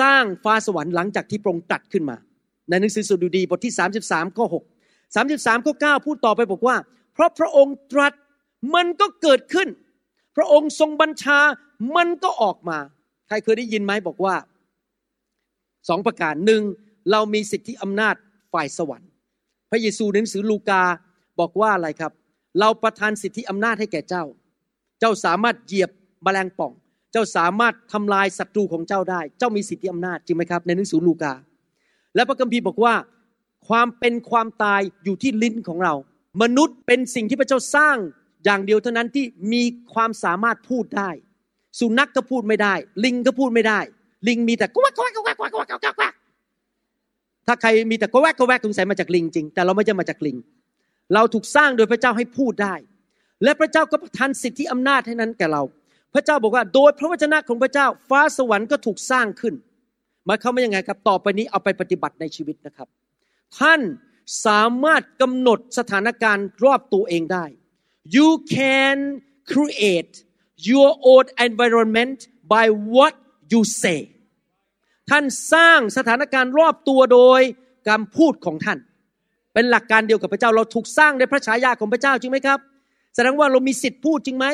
[0.00, 2.16] สร้างฟ้าสวรรค์หลังจากที่พระองค์ตรัสขึ้นมา
[2.68, 4.54] ในหนังสือสดุดีบทที่ 33ข้อ6
[5.04, 6.76] 33ข้อ9พูดต่อไปบอกว่า
[7.14, 8.12] เพราะพระองค์ตรัส
[8.74, 9.68] มันก็เกิดขึ้น
[10.36, 11.38] พระองค์ทรงบัญชา
[11.96, 12.78] มันก็ออกมา
[13.28, 14.34] ใครเคยได้ยินไหมบอกว่า
[15.88, 16.62] สองประการหนึ่ง
[17.10, 18.14] เรามีสิทธิอำนาจ
[18.52, 19.10] ฝ่ายสวรรค์
[19.70, 20.82] พระเยซูในหนังสือลูกา
[21.40, 22.12] บอกว่าอะไรครับ
[22.60, 24.24] เราประทานสิทธิอำนาจให้แก่เจ้า
[25.00, 25.90] เจ้าสามารถเหยียบ
[26.22, 26.72] แมลงป่อง
[27.12, 31.32] เจ้าสามารถทำลายศัตรูของเจ้าได้ เจ้ามีสิทธิอำนาจจริงไหมครับ ในหนังสือลูกา
[32.14, 32.94] และพระคัมภีร์บอกว่า
[33.68, 35.94] ความเป็นความตายอยู่ที่ลิ้นของเรา
[36.42, 37.96] มนุษย์เป็นสิ่งที่พระเจ้าสร้าง
[38.44, 39.62] อย่างเดียวเท่านั้นที่มี
[39.94, 41.10] ความสามารถพูดได้
[41.80, 43.80] สุนัขกก็พูดไม่ได้ ลิงก็พูดไม่ได้
[44.28, 46.14] ลิงมีแต่กวักกวักกวักกวักกวักกวักกวัก
[47.46, 50.36] ถ้าใครมีแต่กวักกวักสงสัยมาจากลิงจริง แต่เราไม่ใช่มาจากลิง
[51.14, 52.74] เราถูกสร้างโดยพระเจ้าให้พูดได้
[53.44, 55.62] และพระเจ้าก็ประทานสิทธิอำนาจให้นั้นแก่เรา
[56.14, 59.54] พระเจ้าบอกว่า โดยพระวจนะของพระเจ้าฟ้าสวรรค์ก็ถูกสร้างขึ้น
[60.26, 62.88] หมายความว่ายังไงครับ ต่อไปนี้เอาไปปฏิบัติในชีวิตนะครับ
[63.58, 63.80] ท่าน
[64.46, 67.44] สามารถกำหนดสถานการณ์รอบตัวเองได้
[68.16, 68.98] you can
[69.52, 70.14] create
[70.70, 72.18] your own environment
[72.52, 73.14] by what
[73.52, 74.00] you say
[75.10, 77.40] ท่านสร้างสถานการณ์รอบตัวโดย
[77.88, 78.78] การพูดของท่าน
[79.54, 82.58] เป็นหลักการเดียวกับพระเจ้าเราถูกสร้างในพระฉายาของพระเจ้าจริงไหมครับ
[83.14, 84.46] แสดงว่าเรามีสิทธิ์พูดจริงไหม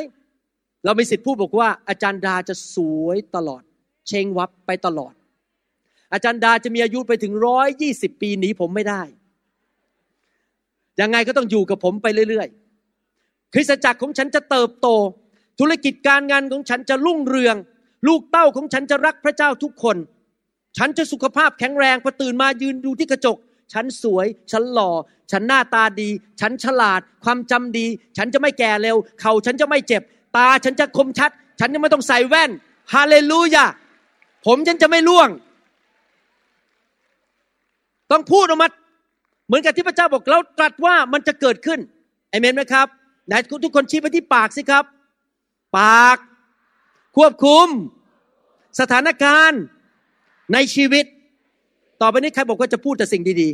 [0.85, 3.63] เรามีสิทธิ์พูดบอกว่า อาจารย์ดาจะสวยตลอด
[4.09, 5.13] เชงวับไปตลอด
[6.13, 9.03] อาจารย์ดาจะมีอายุไปถึงร้อยยี่สิบปีหนีผมไม่ได้
[11.01, 14.89] ยังไงก็ต้องอยู่กับผมไปเรื่อยๆ คริสตจักรของฉันจะเติบโต
[15.61, 17.57] ธุรกิจการงานของฉันจะรุ่งเรือง
[18.09, 19.97] ลูกเต้าของฉันจะรักพระเจ้าทุกคน
[20.79, 23.37] ฉันจะสุขภาพแข็งแรงพอตื่นมายืนดูที่กระจก
[23.73, 24.91] ฉันสวย ฉันหล่อ
[25.33, 26.09] ฉันหน้าตาดี
[26.41, 30.03] ฉันฉลาด ความจำดี ฉันจะไม่แก่เร็ว เข่าฉันจะไม่เจ็บ
[30.37, 32.51] ตาฉันจะคมชัด ฉันจะไม่ต้องใส่แว่น
[32.95, 33.65] ฮาเลลูยา
[34.47, 35.29] ผมฉันจะไม่ล่วง
[38.11, 38.69] ต้องพูดออกมา
[39.47, 41.81] เหมือนกับที่พระเจ้าบอกเราตรัสว่ามันจะเกิดขึ้น
[42.31, 42.87] เอเมนไหมครับ
[43.27, 43.33] ไหน
[43.65, 44.85] ทุกคนชี้ไปที่ปากสิครับ
[45.79, 46.17] ปาก
[47.17, 47.67] ควบคุม
[48.81, 49.61] สถานการณ์
[50.53, 51.05] ในชีวิต
[52.03, 53.49] ต่อไปนี้ใครบอกว่าจะพูดแต่สิ่งดี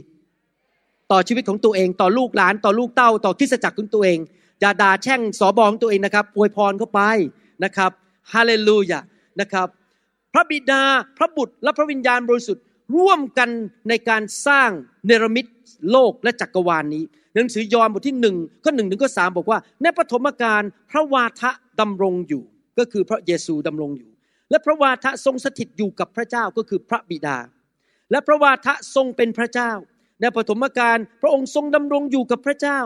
[0.52, 4.18] ๆ ต่อชีวิตของตัวเอง ต่อลูกหลาน ต่อลูกเต้า ต่อคริสจักรของตัวเอง
[4.60, 7.00] อย่าด่าแช่งสอบองตัวเองนะครับอวยพรเข้าไป
[7.64, 7.90] นะครับ
[8.32, 9.00] ฮาเลลูยา
[9.40, 9.68] นะครับ
[10.32, 10.82] พระบิดา
[11.18, 12.64] พระบุตร และพระวิญญาณบริสุทธิ์
[12.96, 13.48] ร่วมกัน
[13.88, 14.70] ในการสร้าง
[15.06, 15.46] เนรมิต
[15.90, 22.42] โลกและจักรวาลนนี้ หนังสือยอห์นบทที่หนึ่งข้อหนึ่งถึงข้อสามบอกว่า ในปฐมกาลพระวาทะดำรงอยู่
[22.78, 24.10] ก็คือพระเยซูดำรงอยู่
[24.50, 27.38] และพระวาทะทรงสถิตอยู่กับพระเจ้าก็คือพระบิดา
[28.10, 29.72] และพระวาทะทรงเป็นพระเจ้า
[30.20, 32.80] ในปฐมกาลพระองค์ทรงดำรงอยู่กับพระเจ้า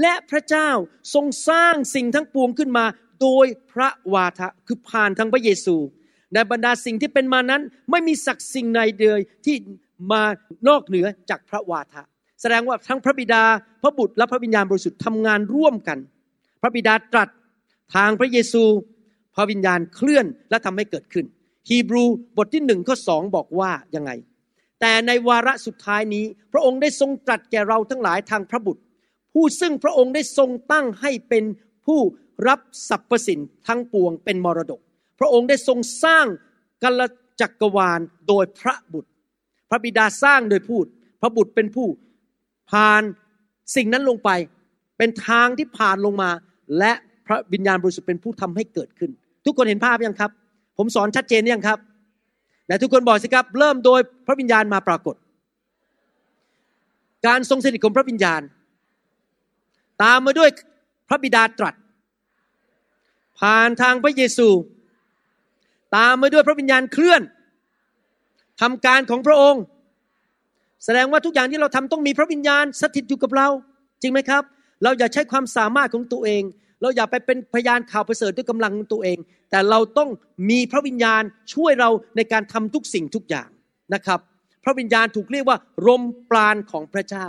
[0.00, 0.68] และพระเจ้า
[1.14, 2.84] ทรงสร้างสิ่งทั้งปวงขึ้นมา
[3.22, 5.76] โดยพระวาทะคือผ่านทางพระเยซู
[6.34, 9.56] ในบรรดาสิ่งที่เป็นมานั้น ไม่มีสักสิ่งใดเดยที่
[10.12, 10.22] มา
[10.68, 12.02] นอกเหนือจากพระวาทะ
[12.40, 13.42] แสดงว่าทั้งพระบิดา
[13.82, 15.98] พระบุตรและพระวิญญาณบริสุทธิ์ทำงานร่วมกัน
[16.62, 17.28] พระบิดาตรัส
[17.94, 18.64] ทางพระเยซู
[19.36, 21.26] พระวิญญาณเคลื่อนและทำให้เกิดขึ้น
[21.68, 22.04] ฮีบรู
[22.36, 24.10] บทที่หนึ่งข้อสองบอกว่ายังไง
[24.80, 28.82] แต่ในวาระสุดท้ายนี้ พระองค์ได้ทรงตรัสแก่เราทั้งหลายทางพระบุตร
[29.34, 31.44] ผู้ซึ่งพระองค์ได้ทรงตั้งให้เป็น
[31.86, 32.00] ผู้
[32.48, 34.80] รับสรรพสินทั้งปวงเป็นมรดก
[35.18, 36.26] พระองค์ได้ทรงสร้าง
[36.82, 37.00] กัล
[37.40, 39.10] จักรวาลโดยพระบุตร
[39.70, 40.84] พระบิดาสร้างโดยพูด
[41.20, 41.88] พระบุตรเป็นผู้
[42.70, 43.02] ผ่าน
[43.76, 44.30] สิ่งนั้นลงไป
[44.98, 46.30] เป็นทางที่ผ่านลงมา
[46.78, 46.92] และ
[47.26, 49.10] พระวิญญาณบริสุทธิ์เป็นผู้ทำให้เกิดขึ้น
[49.44, 50.30] ทุกคนเห็นภาพยังครับ
[50.78, 51.78] ผมสอนชัดเจนยังครับ
[52.66, 55.16] แต่ทุกคนบอกสิครับ เริ่มโดยพระวิญญาณมาปรากฏ
[57.26, 58.42] การทรงสถิตของพระวิญญาณ
[60.02, 60.50] ตามมาด้วย
[61.08, 61.74] พระบิดาตรัส
[63.40, 64.48] ผ่านทางพระเยซู
[65.96, 67.22] ตามมาด้วยพระวิญญาณเคลื่อน
[68.60, 69.62] ทำการของพระองค์
[70.84, 73.48] แสดงว่าทุกอย่างที่เราทำต้องมีพระวิญญาณสถิตอยู่กับเรา
[74.02, 74.42] จริงไหมครับ
[74.82, 76.42] เราอย่าใช้ความสามารถของตัวเอง
[76.80, 79.18] เราอย่าไปเป็นพยานข่าวประเสริฐด้วยกำลังของตัวเอง
[79.50, 80.10] แต่เราต้อง
[80.50, 81.22] มีพระวิญญาณ
[81.54, 83.48] ช่วยเราในการทำทุกสิ่งทุกอย่าง
[83.94, 84.20] นะครับ
[84.64, 87.26] พระวิญญาณถูกเรียกว่าลมปราณของพระเจ้า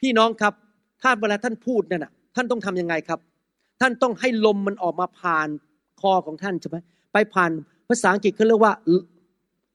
[0.00, 0.54] พี่น้องครับ
[1.02, 3.20] ถ้าเวลาท่านพูดนั่นนะท่านต้องทํำยังไงครับ
[3.80, 5.48] ท่านต้องให้ลมมันออกมาผ่าน
[6.00, 6.76] คอของท่านใช่ไหม
[7.12, 7.50] ไปผ่าน
[7.88, 8.72] ภาษาอังกฤษเขาเรียกว่า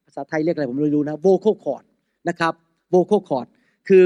[0.06, 1.84] ภาษาไทยเรียกอะไรผมไม่รู้นะ vocal cord
[2.30, 2.54] นะครับ
[2.94, 3.48] vocal cord
[3.88, 4.06] คือ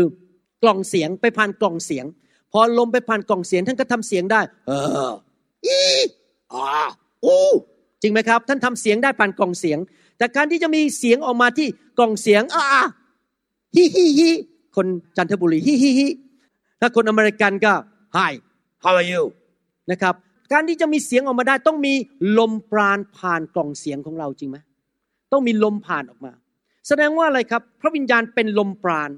[0.63, 2.05] กล่องเสียงไปผ่านกล่องเสียง
[2.51, 4.71] พอลมไปผ่านกล่องเสียงท่านก็ทำเสียงได้ เอ
[5.09, 5.11] อ
[5.65, 5.79] อี
[6.53, 6.65] อ่า
[7.25, 7.53] อู้
[8.01, 9.79] จริงไหมครับ ท่านทำเสียงได้ผ่านกล่องเสียง
[10.17, 11.67] แต่การที่จะมีเสียงออกมาที่
[11.99, 12.65] กล่องเสียงอ่า
[13.75, 14.29] ฮิฮิฮิ
[14.75, 14.87] คน
[15.17, 16.07] จันทบุรีฮิฮิฮิ
[16.79, 17.73] ถ้าคนอเมริกันก็
[18.17, 18.33] Hi
[18.83, 19.23] how are you
[19.91, 20.15] นะครับ
[20.51, 21.93] การที่จะมีเสียงออกมาได้ ต้องมี
[22.39, 24.57] ลมปราณผ่านกล่องเสียงของเราจริงไหม
[25.31, 26.33] ต้องมีลมผ่านออกมา
[26.87, 29.11] แสดงว่าอะไรครับ พระวิญญาณเป็นลมปราณ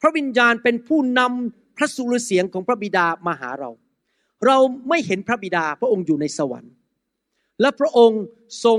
[0.00, 3.70] พระวิญญาณเป็นผู้นำพระสุรเสียงของพระบิดามาหาเรา
[4.46, 4.56] เรา
[4.88, 6.72] ไม่เห็นพระบิดาพระองค์อยู่ในสวรรค์
[7.60, 8.22] และพระองค์
[8.64, 8.78] ทรง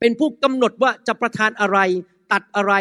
[0.00, 1.78] เป็นผู้กำหนดว่าจะประทานอะไร
[2.32, 2.72] ตัดอะไร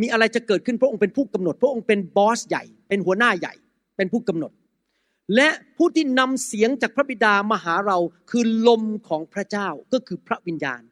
[0.00, 3.54] มีอะไรจะเกิดขึ้นพระองค์เป็นผู้กำหนด พระองค์เป็นบอสใหญ่ เป็นหัวหน้าใหญ่
[3.96, 4.52] เป็นผู้กำหนด
[5.34, 7.98] และผู้ที่นำเสียงจากพระบิดามาหาเรา
[8.30, 10.82] คือลมของพระเจ้าก็คือพระวิญญาณ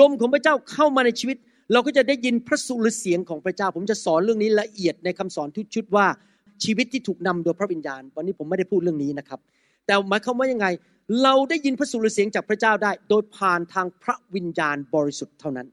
[0.00, 1.36] ลมของพระเจ้าเข้ามาในชีวิต
[1.72, 6.06] เราก็จะได้ยินพระสุรเสียงของพระเจ้า ผมจะสอนเรื่องนี้ละเอียดในคำสอนทุกชุดว่า
[6.64, 9.40] ชีวิตที่ถูกนำโดยพระวิญญาณ วันนี้ผมไม่ได้พูดเรื่องนี้นะครับ
[9.86, 10.66] แต่หมายความว่ายังไง
[11.22, 15.66] เราได้ยินพระสุรเสียงจากพระเจ้าได้ โดยผ่านทางพระวิญญาณบริสุทธิ์เท่านั้น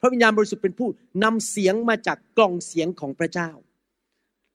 [0.00, 0.88] พระวิญญาณบริสุทธิ์เป็นผู้
[1.24, 3.50] นำเสียงมาจากกล่องเสียงของพระเจ้า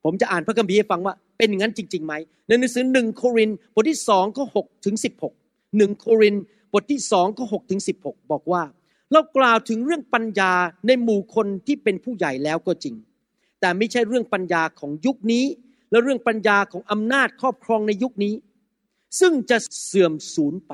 [0.04, 2.14] ผมจะอ่านพระคัมภีร์ให้ฟังว่า เป็นอย่างนั้นจริงๆไหม
[2.48, 5.34] ในหนังสือหนึ่งโครินบทที่สองข้อหกถึงสิบหก
[5.78, 6.36] หนึ่งโคริน
[6.74, 8.64] บทที่สองข้อหกถึงสิบหกบอกว่า
[9.12, 10.54] เรากล่าวถึงเรื่องปัญญา
[10.88, 12.96] ในหมู่คนที่เป็นผู้ใหญ่แล้วก็จริง
[13.60, 15.46] แต่ไม่ใช่เรื่องปัญญาของยุคนี้
[15.92, 18.34] และเรื่องปัญญาของอำนาจครอบครองในยุคนี้
[19.20, 20.74] ซึ่งจะเสื่อมสูญไป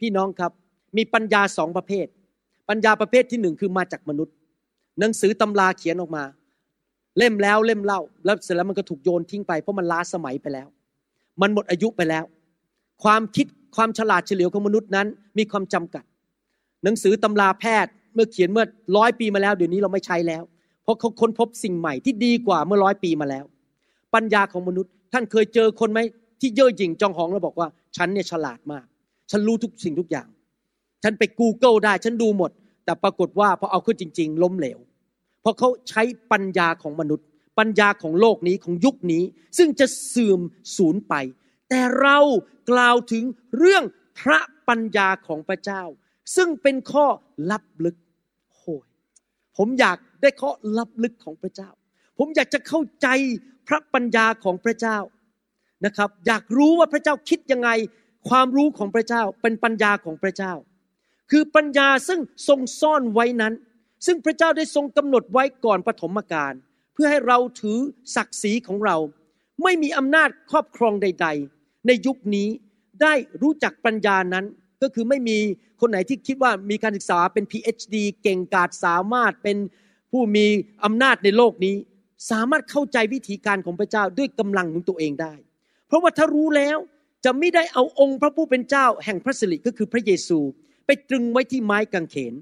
[0.00, 0.52] พี่น้องครับ
[0.96, 2.06] มีปัญญาสองประเภท
[2.68, 4.34] ปัญญาประเภทที่หนึ่งคือมาจากมนุษย์
[4.98, 6.24] หนังสือตำราเขียนออกมา
[7.18, 10.68] เล่มแล้วเล่มเล่า แล้วเสร็จแล้วมันก็ถูกโยนทิ้งไปเพราะมันล้าสมัยไปแล้ว
[11.40, 12.24] มันหมดอายุไปแล้ว
[13.04, 13.46] ความคิด
[13.76, 15.06] ความฉลาดเฉลียวของมนุษย์นั้น
[15.38, 16.04] มีความจำกัด
[16.84, 18.64] หนังสือตำราแพทย์เมื่อเขียนเมื่อ
[18.96, 20.42] ร้อยปีมาแล้วเดี๋ยวนี้เราไม่ใช้แล้ว
[20.82, 23.44] เพราะเขาค้นพบสิ่งใหม่ที่ดีกว่าเมื่อร้อยปีมาแล้ว
[24.14, 26.00] ปัญญาของมนุษย์ ท่านเคยเจอคนไหม
[26.40, 28.84] ที่เย่อหยิ่งจองหองแล้วบอกว่า ฉันเนี่ยฉลาดมาก
[29.30, 30.28] ฉันรู้ทุกสิ่งทุกอย่าง
[31.02, 32.50] ฉันไป Google ได้ฉันดูหมด
[32.84, 34.78] แต่ปรากฏว่าพอเอาขึ้นจริง ๆ ล้มเหลว
[35.42, 36.02] เพราะเขาใช้
[36.32, 37.26] ปัญญาของมนุษย์
[37.58, 39.22] ปัญญาของโลกนี้ของยุคนี้
[39.58, 40.40] ซึ่งจะเสื่อม
[40.76, 41.14] สูญไป
[41.68, 42.18] แต่เรา
[42.70, 43.24] กล่าวถึง
[43.58, 43.84] เรื่อง
[44.20, 45.82] พระปัญญาของพระเจ้า
[46.36, 47.06] ซึ่งเป็นข้อ
[47.50, 47.96] ลับลึก
[48.52, 48.86] โอ้ย
[49.56, 51.70] ผมอยากได้ข้อลับลึกของพระเจ้า
[52.18, 53.08] ผมอยากจะเข้าใจ
[53.68, 54.98] พระปัญญาของพระเจ้า
[55.84, 57.70] นะครับ อยากรู้ว่าพระเจ้าคิดยังไง
[58.28, 60.52] ความรู้ของพระเจ้าเป็นปัญญาของพระเจ้า
[61.30, 63.54] คือปัญญาซึ่งทรงซ่อนไว้นั้น
[64.06, 66.52] ซึ่งพระเจ้าได้ทรงกำหนดไว้ก่อนปฐมกาล
[66.94, 67.78] เพื่อให้เราถือ
[68.16, 68.96] ศักดิ์ศรีของเรา
[69.62, 72.48] ไม่มีอำนาจครอบครองใด ๆ ในยุคนี้
[73.02, 74.44] ได้รู้จักปัญญานั้น
[74.82, 75.38] ก็คือไม่มี
[75.80, 79.56] คนไหนที่คิดว่ามีการศึกษาเป็น PhD เก่งกาจสามารถเป็น
[80.12, 80.46] ผู้มี
[80.84, 81.76] อำนาจในโลกนี้
[82.30, 85.34] สามารถเข้าใจวิธีการของพระเจ้าด้วยกำลังของตัวเองได้
[85.86, 86.78] เพราะว่าถ้ารู้แล้ว
[87.24, 90.38] จะไม่ได้เอาองค์พระผู้เป็นเจ้าแห่งพระสิริก็คือพระเยซู
[90.86, 92.34] ไปตรึงไว้ที่ไม้กางเขน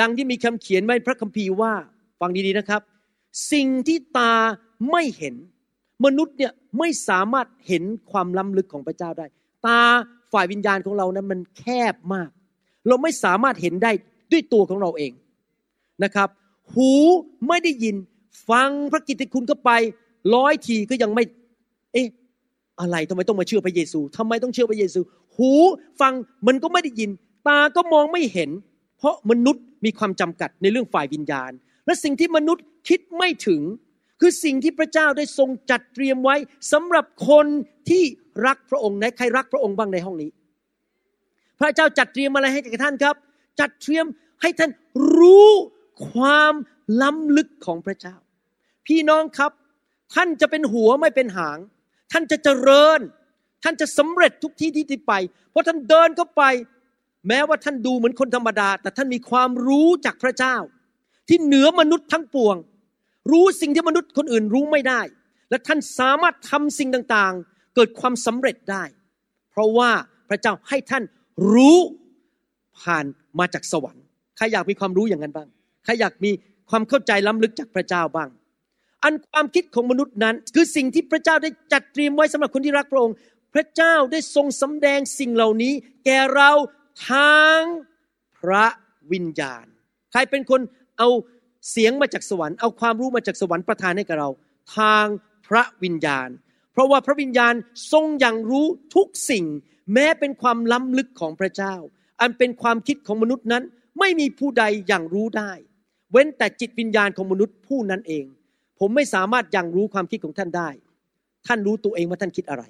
[0.00, 1.72] ดังที่มีคำเขียนไว้พระคัมภีร์ว่า
[2.20, 2.82] ฟังดีๆนะครับ
[3.52, 4.34] สิ่งที่ตา
[4.90, 5.34] ไม่เห็น
[6.04, 9.26] มนุษย์เนี่ยไม่สามารถเห็นความล้ำลึกของพระเจ้าได้
[9.66, 9.80] ตา
[10.32, 12.30] ฝ่ายวิญญาณของเรานั้นมันแคบมาก
[12.88, 13.92] เราไม่สามารถเห็นได้
[14.32, 15.12] ด้วยตัวของเราเอง
[16.04, 16.28] นะครับ
[16.74, 16.90] หู
[17.48, 17.96] ไม่ได้ยิน
[18.50, 19.70] ฟังพระกิตติคุณเข้าไป
[20.34, 21.24] ร้อยทีก็ยังไม่
[21.92, 22.06] เอ๊ะ
[22.80, 25.00] อะไรทำไมต้องมาเชื่อพระเยซูทำไมต้องเชื่อพระเยซู
[25.36, 25.52] หู
[26.00, 26.12] ฟัง
[26.46, 27.10] มันก็ไม่ได้ยิน
[27.48, 28.50] ตาก็มองไม่เห็น
[28.98, 31.52] เพราะมนุษย์มีความจำกัดในเรื่องฝ่ายวิญญาณ
[31.86, 33.62] และสิ่งที่มนุษย์คิดไม่ถึง
[34.20, 36.36] คือสิ่งที่พระเจ้าได้ทรงจัดเตรียมไว้
[36.72, 37.46] สำหรับคน
[37.88, 38.04] ที่
[38.46, 40.30] รักพระองค์ในใครรักพระองค์บ้างในห้องนี้
[41.60, 43.16] พระเจ้าจัดเตรียมอะไรให้กับท่านครับ
[43.60, 44.06] จัดเตรียม
[44.42, 44.70] ให้ท่าน
[45.16, 45.50] รู้
[46.10, 46.54] ความ
[47.02, 48.16] ล้ำลึกของพระเจ้า
[48.86, 49.52] พี่น้องครับ
[50.14, 51.58] ท่านจะเป็นหัวไม่เป็นหาง
[52.12, 53.00] ท่านจะเจริญ
[53.64, 55.12] ท่านจะสำเร็จทุกที่ที่ที่ไป
[55.50, 56.42] เพราะท่านเดินเข้าไป
[57.28, 60.56] แม้ว่าท่านดูเหมือนคนธรรมดา แต่ท่านมีความรู้จากพระเจ้า
[61.28, 62.56] ที่เหนือมนุษย์ทั้งปวง
[63.32, 65.00] รู้สิ่งที่มนุษย์คนอื่นรู้ไม่ได้
[65.50, 68.84] และท่านสามารถทำสิ่งต่างๆ เกิดความสำเร็จได้
[69.50, 69.90] เพราะว่า
[70.28, 71.04] พระเจ้าให้ท่าน
[71.52, 71.78] รู้
[72.80, 73.04] ผ่าน
[73.38, 74.04] มาจากสวรรค์
[74.36, 75.48] ใครอยากมีความรู้อย่างนั้นบ้าง
[75.84, 76.30] ใครอยากมี
[76.70, 78.28] ความเข้าใจล้ำลึกจากพระเจ้าบ้าง
[79.04, 83.16] อันความคิดของมนุษย์นั้น คือสิ่งที่พระเจ้าได้จัดเตรียมไว้สำหรับคนที่รักพระองค์
[83.54, 85.72] พระเจ้าได้ทรงสำแดงสิ่งเหล่านี้
[86.06, 86.50] แก่เรา
[87.08, 87.60] ทาง
[88.38, 88.66] พระ
[89.12, 89.66] วิญญาณ
[90.12, 90.60] ใครเป็นคน
[90.98, 91.08] เอา
[91.70, 94.30] เสียงมาจากสวรรค์ เอาความรู้มาจากสวรรค์ประทานให้กับเรา
[94.78, 95.06] ทาง
[95.46, 96.28] พระวิญญาณ
[96.72, 97.54] เพราะว่าพระวิญญาณ
[97.92, 99.44] ทรงอย่างรู้ทุกสิ่ง
[99.94, 101.74] แม้เป็นความล้ำลึกของพระเจ้า
[102.20, 103.62] อันเป็นความคิดของมนุษย์นั้น
[103.98, 105.52] ไม่มีผู้ใดอย่างรู้ได้
[106.12, 108.24] เว้นแต่จิตวิญญาณของมนุษย์ผู้นั้นเอง
[108.78, 110.68] ผมไม่สามารถอยังรู้ความคิดของท่านได้
[111.46, 112.64] ท่านรู้ตัวเองว่าท่านคิดอะไร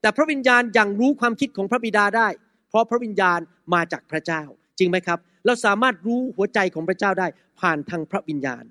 [0.00, 2.28] แต่พระวิญญาณอยังรู้ความคิดของพระบิดาได้
[2.70, 3.38] เพราะพระวิญญาณ
[3.74, 4.42] มาจากพระเจ้า
[4.78, 7.26] จริงไหมครับ เราสามารถรู้หัวใจของพระเจ้าได้
[7.60, 8.64] ผ่านทางพระวิญญาณ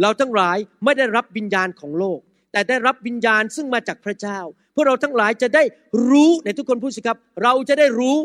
[0.00, 2.18] เราทั้งหลายไม่ได้รับวิญญาณของโลก
[2.52, 4.38] แต่ได้รับวิญญาณซึ่งมาจากพระเจ้า
[4.72, 5.62] เพื่อเราทั้งหลายจะได้
[6.08, 8.16] รู้ในทุกคนพูดสิครับ เราจะได้รู้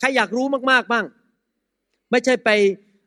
[0.00, 1.04] ใครอยากรู้มากๆบ้าง
[2.10, 2.50] ไม่ใช่ไป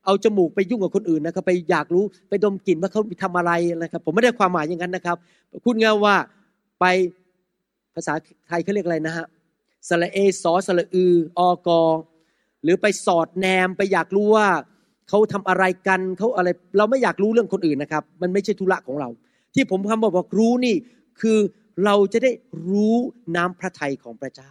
[0.06, 5.17] เอาจมูกไปยุ่งกับคนอื่นนะครับ ไปอยากรู้ไปดมกลิ่นว่าเขาทำอะไรนะครับ ผมไม่ได้ความหมายอย่างนั้นนะครับ
[5.65, 6.15] คุณเงาว่า
[6.80, 6.86] ไป
[7.95, 8.13] ภาษา
[8.47, 9.26] ไทยเขาเรียกอะไรนะฮะ
[9.89, 11.06] สระเอสอสระอื
[11.39, 11.82] ออกอ
[12.63, 14.47] หรือไปสอดแนมไปอยากรู้ว่า
[15.10, 16.47] เขาทำอะไรกันเขาอะไร
[16.78, 19.10] เราไม่อยากรู้เรื่องคนอื่นนะครับ มันไม่ใช่ธุระของเรา
[19.54, 20.76] ที่ผมคำบอกบอกรู้นี่
[21.21, 21.39] คือ
[21.86, 22.32] เราจะได้
[22.69, 22.95] รู้
[23.36, 24.50] น้ำพระทัยของพระเจ้า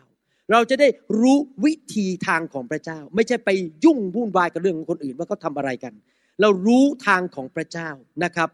[0.53, 0.89] เราจะได้
[1.21, 3.51] รู้วิธีทางของพระเจ้า ไม่ใช่ไป
[3.85, 5.93] ยุ่งวุ่นวายกับเรื่องของคนอื่นว่าเขาทาอะไรกัน
[6.41, 7.89] เรารู้ทางของพระเจ้า
[8.25, 8.49] นะครับ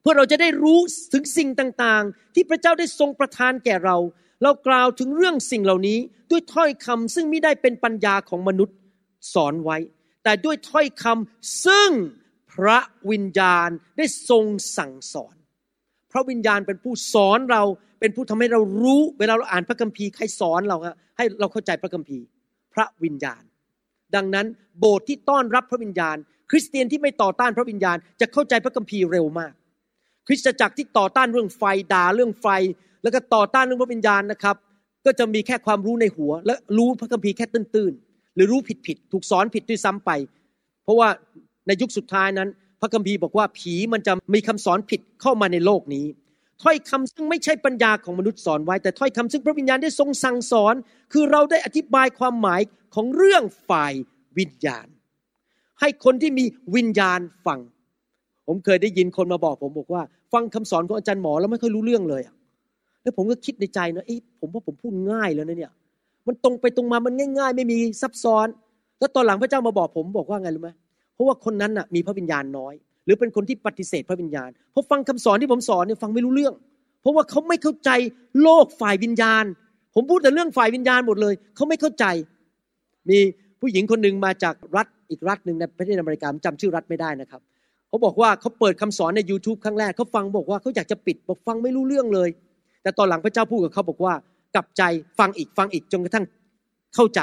[0.00, 0.78] เพื่อเราจะได้รู้
[1.12, 3.96] ถึงสิ่งต่างๆ ที่พระเจ้าได้ทรงประทานแก่เรา
[4.42, 5.98] เรากล่าวถึงเรื่องสิ่งเหล่านี้
[6.30, 8.76] ด้วยถ้อยคำซึ่งไม่ได้เป็นปัญญาของมนุษย์
[9.34, 9.78] สอนไว้
[10.24, 11.90] แต่ด้วยถ้อยคำซึ่ง
[12.52, 12.78] พระ
[13.10, 14.44] วิญญาณได้ทรง
[14.76, 15.34] สั่งสอน
[16.12, 17.62] พระวิญญาณเป็นผู้สอนเรา
[18.00, 20.76] เป็นผู้ทำให้เรารู้ เวลาเราอ่านพระคัมภีร์ใครสอนเรา
[21.16, 22.24] ให้เราเข้าใจพระคัมภีร์
[22.74, 23.42] พระวิญญาณ
[24.14, 24.46] ดังนั้น
[24.78, 26.16] โบสถ์ที่ต้อนรับพระวิญญาณ
[26.50, 29.52] คริสเตียนที่ไม่ต่อต้านพระวิญญาณจะเข้าใจพระคัมภีร์เร็วมาก
[30.28, 31.62] คริสตจักรที่ต่อต้านเรื่องไฟ
[31.92, 32.46] ด่าเรื่องไฟ
[33.02, 34.56] แล้วก็ต่อต้านเรื่องพระวิญญาณนะครับ
[35.06, 40.10] ก็จะมีแค่ความรู้ในหัว และรู้พระคัมภีร์แค่ตื้นๆ หรือรู้ผิดๆถูกสอนผิดด้วยซ้ำไป
[40.84, 41.08] เพราะว่า
[41.66, 42.48] ในยุคสุดท้ายนั้น
[42.80, 46.06] พระคัมภีร์บอกว่าผีมันจะมีคำสอนผิดเข้ามาในโลกนี้
[46.62, 50.74] ถ้อยคำซึ่งไม่ใช่ปัญญาของมนุษย์สอนไว้ แต่ถ้อยคำซึ่งพระวิญญาณได้ทรงสั่งสอน
[51.12, 52.60] คือเราได้อธิบายความหมาย
[52.94, 53.92] ของเรื่องฝ่าย
[54.38, 54.86] วิญญาณ
[55.80, 56.44] ให้คนที่มี
[56.76, 57.60] วิญญาณฟัง
[58.46, 62.22] ผมเคยได้ยินคนมาบอกผมบอกว่า ฟังคำสอนของอาจารย์หมอแล้วไม่ค่อยรู้เรื่องเลย
[63.02, 65.72] แล้วผมก็คิดในใจนะเอ้ผมว่าผมพูดง่ายแล้วนะเนี่ย
[66.26, 68.46] มันตรงไปตรงมามันง่าย ๆ ไม่มีซับซ้อน
[68.98, 70.70] แล้วตอนหลังพระเจ้ามาบอกผมบอกว่าไงรู้ไหม
[71.14, 76.54] เพราะว่าคนนั้นน่ะมีพระวิญญาณน้อย หรือเป็นคนที่ปฏิเสธพระวิญญาณเพอฟังคำสอนที่ผมสอนเนี่ยฟังไม่รู้เรื่อง
[77.00, 77.90] เพราะว่าเขาไม่เข้าใจ
[78.42, 79.44] โลกฝ่ายวิญญาณ
[79.94, 82.04] ผมพูดแต่เรื่องฝ่ายวิญญาณหมดเลยเขาไม่เข้าใจ
[83.08, 83.18] มี
[83.60, 87.40] ผู้หญิงคนหนึ่งมาจากรัฐอีกรัฐหนึ่งในประเทศอเมริกาจำชื่อรัฐไม่ได้นะครับ
[87.88, 92.28] เขาบอกว่าเขาเปิดคำสอนใน YouTube ครั้งแรกเขาฟังบอกว่าเขาอยากจะปิดบอกฟังไม่รู้เรื่องเลย
[92.82, 94.14] แต่ตอนหลังพระเจ้าพูดกับเขาบอกว่า
[94.54, 94.82] กลับใจ
[95.18, 96.24] ฟังอีกฟังอีกจนกระทั่ง
[96.94, 97.20] เข้าใจ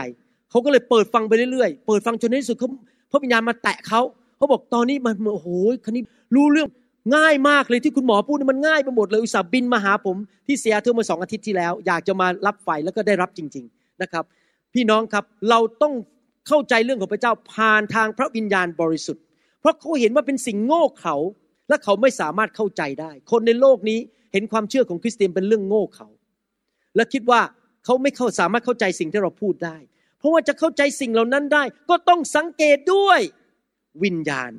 [0.50, 2.70] เขาก็เลยเปิดฟังไปเรื่อยๆ เปิดฟังจนในที่สุดเขา
[3.12, 4.02] พระวิญญาณมาแตะเขา
[4.38, 5.50] เขาบอกตอนนี้มันโอ้โห
[5.86, 6.04] คันนี้
[6.36, 6.68] รู้เรื่อง
[7.16, 14.24] ง่ายมากเลยที่คุณหมอพูดมันง่ายไปหมดเลยอุตส่าห์บินมาหาผมที่เสียเธอมาสองอาทิตย์ที่แล้ว อยากจะมารับไฟแล้วก็ได้รับจริง ๆนะครับ
[14.74, 15.94] พี่น้องครับเราต้อง
[16.48, 19.24] เข้าใจเรื่องของพระเจ้าผ่านทางพระวิญญาณบริสุทธิ์
[19.66, 21.16] ราะเขาเห็นว่าเป็นสิ่งโง่เขา
[21.70, 24.00] และเขาไม่สามารถเข้าใจได้ คนในโลกนี้
[24.34, 26.08] เห็นความเชื่อของคริสเตียนเป็นเรื่องโง่เขา
[26.96, 27.42] และคิดว่า
[27.86, 29.78] เขาไม่เข้าสามารถเข้าใจสิ่งที่เราพูดได้
[30.20, 33.20] เพราะว่าจะเข้าใจสิ่งเหล่านั้นได้ ก็ต้องสังเกตด้วย
[34.04, 34.52] วิญญาณ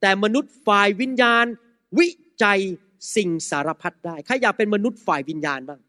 [0.00, 1.46] แต่มนุษย์ฝ่ายวิญญาณ
[1.98, 2.08] วิ
[2.42, 2.60] จัย
[3.16, 5.80] สิ่งสารพัดได้ใครอยากเป็นมนุษย์ฝ่ายวิญญาณบ้าง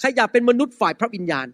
[0.00, 1.46] ใครอยากเป็นมนุษย์ฝ่ายพระวิญญาณ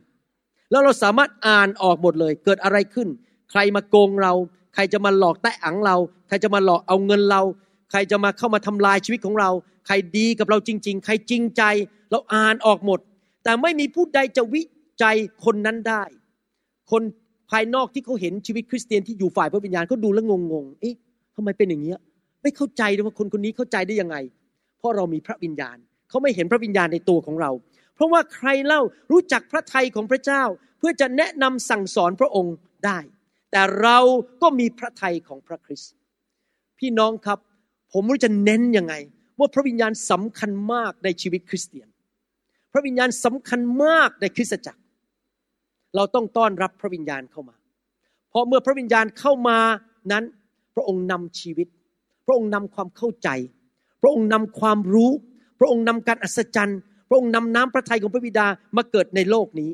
[0.71, 3.09] แล้วเราสามารถอ่านออกหมดเลย เกิดอะไรขึ้น
[3.51, 4.33] ใครมาโกงเรา
[4.75, 5.97] ใครจะมาหลอกแตะอังเรา
[6.29, 7.43] ใครจะมาหลอกเอาเงินเรา
[7.91, 9.51] ใครจะมาเข้ามาทำลายชีวิตของเรา
[9.87, 11.63] ใครดีกับเราจริง ๆ ใครจริงใจ
[12.11, 13.01] เราอ่านออกหมด
[13.45, 14.63] แต่ไม่มีผู้ใดจะวิ
[15.03, 16.03] จัยคนนั้นได้
[16.91, 17.03] คน
[17.51, 20.95] ภายนอกที่เขาเห็นชีวิตคริสเตียนที่อยู่ฝ่ายพระวิญญาณเขาดูแล้วงงๆ เอ๊ะ
[21.37, 21.99] ทำไมเป็นอย่างเงี้ย
[22.43, 24.17] ไม่เข้าใจเลยว่าคนคนนี้เข้าใจได้ยังไง
[24.79, 25.77] เพราะเรามีพระวิญญาณ
[26.09, 27.51] เขาไม่เห็นพระวิญญาณในตัวของเรา
[27.95, 28.81] เพราะว่าใครเล่า
[29.13, 30.43] รู้จักพระทัยของพระเจ้า
[30.79, 32.55] เพื่อจะแนะนำสั่งสอนพระองค์
[32.87, 32.99] ได้
[33.51, 33.99] แต่เรา
[34.43, 35.93] ก็มีพระทัยของพระคริสต์
[36.79, 37.39] พี่น้องครับ
[37.93, 38.95] ผมรู้จะเน้นยังไง
[39.39, 41.89] ว่าพระวิญญาณสำคัญมากในชีวิตคริสเตียน
[42.73, 44.81] พระวิญญาณสำคัญมากในคริสตจักร
[45.97, 47.57] เราต้องต้อนรับพระวิญญาณเข้ามา
[48.31, 49.59] เพราะเมื่อพระวิญญาณเข้ามา
[50.13, 50.25] นั้น
[50.75, 51.69] พระองค์นำชีวิต
[52.27, 53.29] พระองค์นำความเข้าใจ
[54.03, 55.11] พระองค์นำความรู้
[55.59, 56.79] พระองค์นำการอัศจรรย์
[57.09, 58.47] พระองค์นำน้ำพระทัยของพระบิดา
[58.77, 59.71] มาเกิดในโลกนี้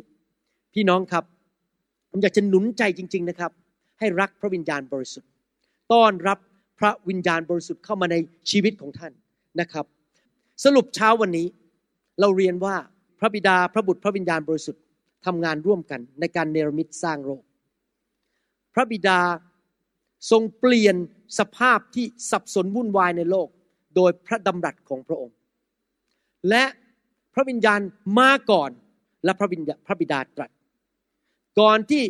[0.75, 1.25] พี่น้องครับ
[2.11, 3.51] ผมอยากจะหนุนใจจริง ๆนะครับ
[3.99, 5.31] ให้รักพระวิญญาณบริสุทธิ์
[5.93, 6.39] ต้อนรับ
[6.79, 8.17] พระวิญญาณบริสุทธิ์เข้ามาใน
[8.51, 9.13] ชีวิตของท่าน
[9.61, 9.87] นะครับ
[10.65, 11.47] สรุปเช้าวันนี้
[12.21, 12.77] เราเรียนว่า
[13.19, 14.83] พระบิดาพระบุตรพระวิญญาณบริสุทธิ์
[15.27, 17.43] ทำงานร่วมกันในการเนรมิตสร้างโลก
[18.75, 19.21] พระบิดา
[20.31, 20.97] ทรงเปลี่ยน
[21.39, 23.49] สภาพที่สับสนวุ่นวายในโลก
[23.97, 25.37] โดยพระดำรัสของพระองค์
[26.49, 26.65] และ
[27.35, 27.81] พระวิญญาณ
[28.19, 28.71] มาก่อน
[29.25, 30.51] และพระวิญญาพระบิดาตรัส
[31.61, 32.05] ก่อนที่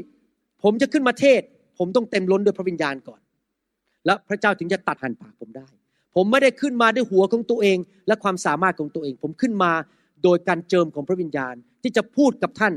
[0.63, 1.43] ผมจะขึ้นมาเทศ
[1.79, 3.21] ผมต้องเต็มล้นด้วยพระวิญญาณก่อน
[4.07, 5.69] และพระเจ้าถึงจะตัดหันปากผมได้
[6.15, 9.73] ผมไม่ได้ขึ้นมาด้วยหัวของตัวเอง และความสามารถของตัวเอง ผมขึ้นมา
[10.25, 12.75] โดยการเจิมของพระวิญญาณที่จะพูดกับท่าน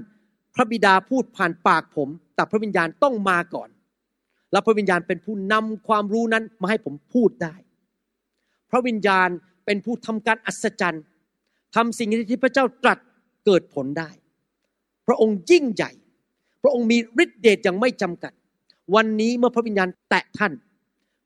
[0.55, 3.69] พระบิดาพูดผ่านปากผม แต่พระวิญญาณต้องมาก่อน
[4.51, 7.55] และพระวิญญาณเป็นผู้นำความรู้นั้นมาให้ผมพูดได้
[8.71, 9.29] พระวิญญาณ
[9.65, 11.03] เป็นผู้ทำการอัศจรรย์
[11.75, 12.99] ทำสิ่งที่พระเจ้าตรัส
[13.45, 14.09] เกิดผลได้
[15.07, 15.91] พระองค์ยิ่งใหญ่
[16.63, 18.33] พระองค์มีฤทธิ์เดชอย่างไม่จำกัด
[18.95, 20.53] วันนี้เมื่อพระวิญญาณแตะท่าน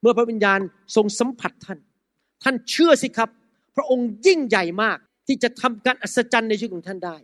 [0.01, 0.59] เมื่อพระวิญญาณ
[0.95, 1.79] ทรงสัมผัสท่าน
[2.43, 3.29] ท่านเชื่อสิครับ
[3.75, 4.97] พระองค์ยิ่งใหญ่มาก
[5.27, 7.17] ที่จะทำการอัศจรรย์ในชีวิตของท่านได้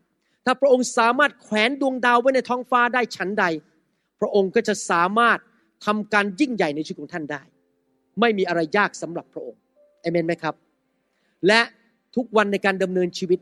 [0.46, 3.46] ถ้าพระองค์สามารถแขวนดวงดาวไว้ในท้องฟ้าได้ฉันใด
[4.20, 5.40] พระองค์ก็จะสามารถ
[5.86, 7.42] ทำการยิ่งใหญ่ในชีวิตของท่านได้
[8.20, 9.62] ไม่มีอะไรยากสำหรับพระองค์
[10.02, 10.56] เอเมนไหมครับ
[11.48, 11.62] และ
[12.16, 13.40] ทุกวันในการดำเนินชีวิต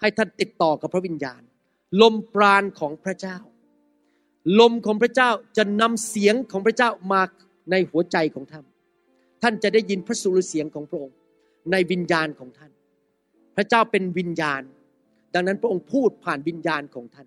[0.00, 1.42] ให้ท่านติดต่อกับพระวิญญาณ
[2.00, 3.36] ลมปราณของพระเจ้า
[4.60, 7.20] ลมของพระเจ้าจะนำเสียงของพระเจ้ามา
[7.70, 8.64] ในหัวใจของท่าน
[9.42, 11.16] ท่านจะได้ยินพระสุรเสียงของพระองค์
[11.72, 12.70] ในวิญญาณของท่าน
[13.56, 14.62] พระเจ้าเป็นวิญญาณ
[15.34, 17.26] ดังนั้นพระองค์พูดผ่านวิญญาณของท่าน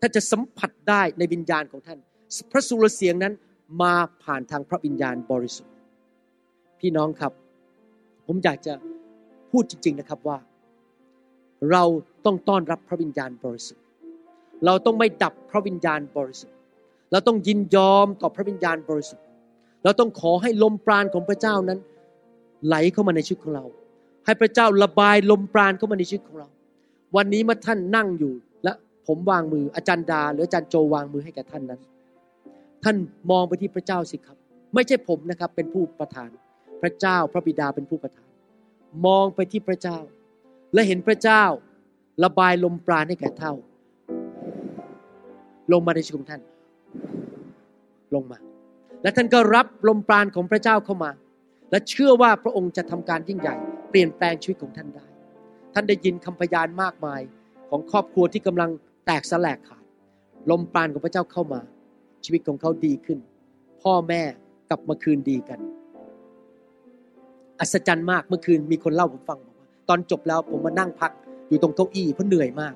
[0.00, 1.98] ท่านจะสัมผัสได้ในวิญญาณของท่าน
[2.52, 3.34] พระสุรเสียงนั้น
[3.82, 5.74] มาผ่านทางพระวิญญาณบริสุทธิ์
[6.80, 7.32] พี่น้องครับ
[8.26, 8.74] ผมอยากจะ
[9.50, 10.38] พูดจริง ๆนะครับว่า
[11.70, 11.84] เรา
[12.24, 13.83] ต้องต้อนรับพระวิญญาณบริสุทธิ์
[14.66, 16.56] เราต้องไม่ดับพระวิญญาณบริสุทธิ์
[17.12, 19.24] เราต้องยินยอมต่อพระวิญญาณบริสุทธิ์
[19.84, 21.78] เราต้องขอให้ลมปราณของพระเจ้านั้น
[22.66, 23.64] ไหลเข้ามาในชีวิตของเรา
[24.26, 26.48] ให้พระเจ้าระบายลมปราณเข้ามาในชีวิตของเรา
[27.16, 28.34] วันนี้เมื่อท่านนั่งอยู่
[28.64, 28.72] และ
[29.06, 31.80] ผมวางมืออาจารย์ดา หรืออาจารย์โจวางมือให้แก่ท่านนั้น
[32.84, 32.96] ท่าน
[33.30, 34.36] มองไปที่พระเจ้าสิครับ
[34.74, 36.30] ไม่ใช่ผมนะครับเป็นผู้ประทาน
[36.82, 38.28] พระเจ้าพระบิดาเป็นผู้ประทาน
[39.06, 39.98] มองไปที่พระเจ้า
[40.74, 41.44] และเห็นพระเจ้า
[42.24, 43.54] ระบายลมปราณให้แก่เท่า
[45.72, 46.42] ลงมาในชีวิตของท่าน
[48.14, 48.38] ลงมา
[49.02, 51.10] และท่านก็รับลมปราณของพระเจ้าเข้ามา
[51.70, 53.56] และเชื่อว่าพระองค์จะทำการยิ่งใหญ่
[53.90, 55.06] เปลี่ยนแปลงชีวิตของท่านได้
[55.74, 57.20] ท่านได้ยินคำพยานมากมาย
[57.70, 58.70] ของครอบครัวที่กำลัง
[59.06, 59.84] แตกสลายขาด
[60.50, 61.60] ลมปราณของพระเจ้าเข้ามา
[62.24, 63.18] ชีวิตของเขาดีขึ้น
[63.82, 64.22] พ่อแม่
[64.70, 65.60] กลับมาคืนดีกัน
[67.60, 71.12] อัศจรรย์มากเมื่อคืนมีคนเล่าผมฟังบอกว่าตอนจบแล้วผมมานั่งพัก
[71.48, 72.74] อยู่ตรงเก้าอี้เพราะเหนื่อยมาก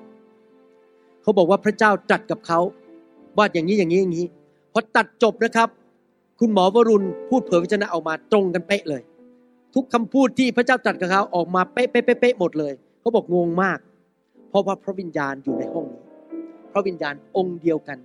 [1.21, 2.59] เขาบอกว่าพระเจ้าตรัสกับเขา
[3.37, 4.27] ว่าอย่างนี้อย่างนี้อย่างนี้
[4.73, 5.69] พอตัดจบนะครับ
[6.39, 9.01] คุณหมอวรุณพูดเผยพระชนะออกมาตรงกันเป๊ะเลย
[9.75, 13.79] ทุกคำพูดที่พระเจ้าตรัสกับเขาออกมาเป๊ะเป๊ะเป๊ะหมดเลยเขาบอกงงมาก
[14.49, 16.03] เพราะว่าพระวิญญาณอยู่ในห้องนี้
[16.71, 17.97] พระวิญญาณองค์เดียวกัน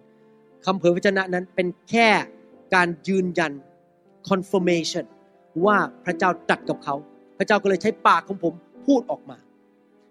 [0.64, 2.08] คำเผยพระชนะนั้นเป็นแค่
[2.74, 3.52] การยืนยัน
[4.28, 5.04] confirmation
[5.66, 6.94] ว่าพระเจ้าตรัสกับเขา
[7.38, 8.52] พระเจ้าก็เลยใช้ปากของผม
[8.86, 9.36] พูดออกมา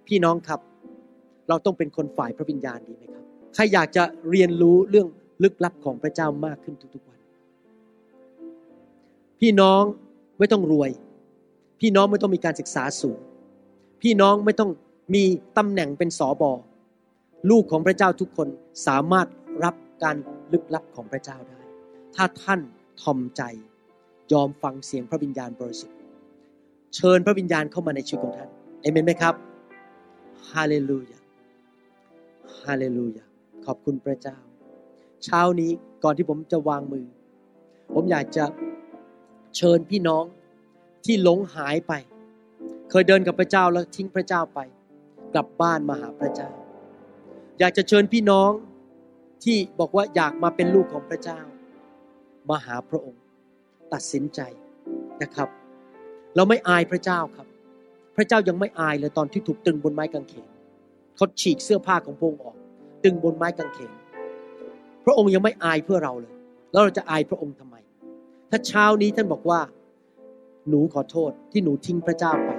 [0.08, 0.60] พี่น้องครับ
[1.50, 3.24] เราต้องเป็นคนฝ่ายพระวิญญาณดีไหมครับ
[3.56, 5.08] ใครอยากจะเรียนรู้เรื่อง
[5.44, 7.20] ลึกลับของพระเจ้ามากขึ้นทุกๆวัน
[9.39, 9.82] พี่น้อง
[10.39, 10.91] ไม่ต้องรวย
[11.80, 13.20] พี่น้องไม่ต้องมีการศึกษาสูง
[14.02, 14.70] พี่น้องไม่ต้อง
[15.16, 15.24] มี
[15.58, 16.52] ตำแหน่งเป็นสอบอ
[17.50, 18.48] ลูกของพระเจ้าทุกคน
[18.88, 19.28] สามารถ
[19.64, 20.16] รับการ
[20.54, 21.60] ลึกลับของพระเจ้าได้
[22.16, 22.60] ถ้าท่าน
[23.02, 23.41] ทอมใจ
[24.34, 25.98] ยอมฟังเสียงพระวิญญาณบริสุทธิ์
[26.96, 28.50] เชิญพระวิญญาณเข้ามาในชีวิตของท่าน
[28.82, 29.34] เอเมนไหมครับ
[30.52, 31.20] ฮาเลลูยา
[32.64, 33.26] ฮาเลลูยา
[33.66, 34.38] ขอบคุณพระเจ้า
[35.24, 35.72] เช้านี้
[36.04, 37.06] ก่อนที่ผมจะวางมือ
[37.94, 38.46] ผมอยากจะ
[39.58, 40.26] เชิญพี่น้อง
[41.06, 41.94] ที่หลงหายไป
[42.89, 44.60] เคยเดินกับพระเจ้าแล้วทิ้งพระเจ้าไป
[45.34, 46.50] กลับบ้านมาหาพระเจ้า
[47.60, 48.52] อยากจะเชิญพี่น้อง
[49.44, 51.39] ที่บอกว่าอยากมาเป็นลูกของพระเจ้า
[52.50, 53.22] มาหาพระองค์
[53.94, 54.39] ตัดสินใจ
[55.22, 55.50] นะครับ
[56.36, 57.48] เราไม่อายพระเจ้าครับ
[58.16, 60.48] พระเจ้ายังไม่อายเลยตอนที่ถูกตึงบนไม้กางเขน
[61.16, 62.57] เขาฉีกเสื้อผ้าของพระองค์ออก
[63.03, 63.91] ตึงบนไม้กางเขน
[65.05, 66.36] พระองค์ยังไม่อายเพื่อเราเลย
[66.72, 67.76] แล้วเราจะอายพระองค์ทำไม
[68.51, 69.59] ถ้าเช้านี้ท่านบอกว่า
[70.70, 72.49] หนูขอโทษที่หนูทิ้งพระเจ้าไป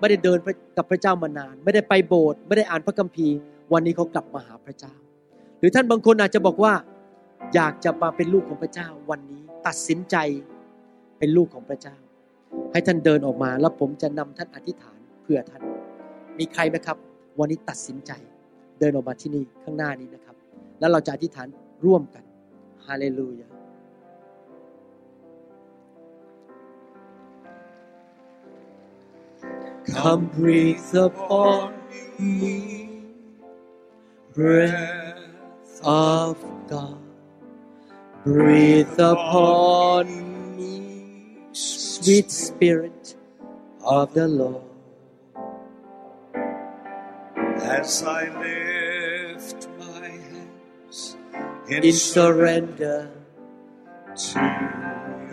[0.00, 0.38] ไม่ได้เดิน
[0.76, 3.36] กับพระเจ้ามานาน ไม่ได้ไปโบสถ์ไม่ได้อ่านพระคัมภีร์
[3.72, 4.94] วันนี้เขากลับมาหาพระเจ้า
[5.58, 6.72] หรือท่านบางคนอาจจะบอกว่า
[7.54, 10.16] อยากจะมาเป็นลูกของพระเจ้า วันนี้ตัดสินใจ
[11.18, 11.96] เป็นลูกของพระเจ้า
[12.72, 15.62] ให้ท่านเดินออกมาแล้วผมจะนำท่านอธิษฐานเพื่อท่าน
[16.38, 16.96] มีใครไหมครับ
[17.38, 18.12] วันนี้ตัดสินใจ
[18.78, 20.36] เดินออกมาที่นี่ข้างหน้านี้นะครับ
[20.80, 21.48] แล้วเราจะอธิษฐาน
[21.84, 22.24] ร่วมกัน
[22.86, 23.48] ฮาเลลูยา
[29.92, 31.72] คำ breathe upon
[34.36, 36.36] breath of
[36.72, 37.00] God
[38.24, 40.06] breathe upon
[40.58, 40.74] me
[41.52, 43.04] sweet spirit
[43.98, 44.75] of the Lord
[47.66, 51.16] As I lift my hands
[51.68, 53.10] in, In surrender
[54.16, 54.40] to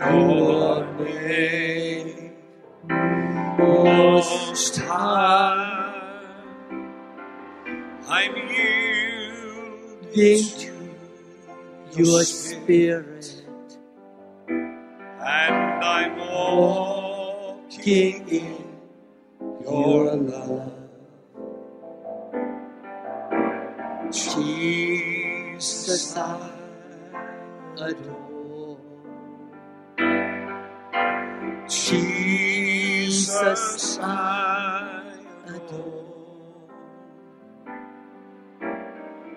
[0.00, 2.32] your name,
[3.58, 6.22] most High,
[8.08, 10.16] I'm yielding
[11.94, 13.44] to your spirit,
[15.06, 18.64] and I'm walking King in
[19.64, 20.83] your love.
[24.13, 26.49] Jesus, I
[27.77, 28.79] adore.
[31.67, 35.13] Jesus, I
[35.47, 36.05] adore.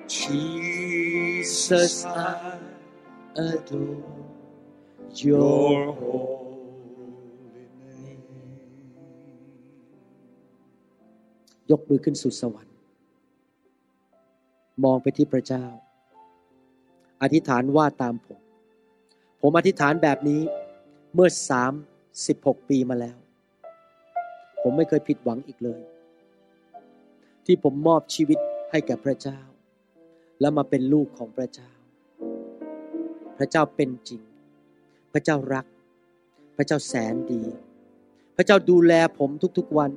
[0.08, 2.58] Jesus, I
[3.36, 4.04] adore
[5.14, 8.22] your holy name.
[11.70, 12.74] ยกมือขึ้นสู่สวรรค์
[14.83, 15.65] มองไปที่พระเจ้า
[17.21, 18.39] อธิษฐานว่าตามผม
[19.41, 20.41] ผมอธิษฐานแบบนี้
[21.13, 21.73] เมื่อสาม
[22.27, 23.17] สิบหกปีมาแล้ว
[24.61, 25.81] ผมไม่เคยผิดหวังอีกเลย
[27.45, 28.39] ที่ผมมอบชีวิต
[28.71, 29.39] ให้แก่พระเจ้า
[30.39, 31.71] และมาเป็นลูกของพระเจ้า
[33.37, 34.21] พระเจ้าเป็นจริง
[35.13, 35.65] พระเจ้ารัก
[36.57, 37.43] พระเจ้าแสนดี
[38.35, 39.91] พระเจ้าดูแลผมทุกๆวัน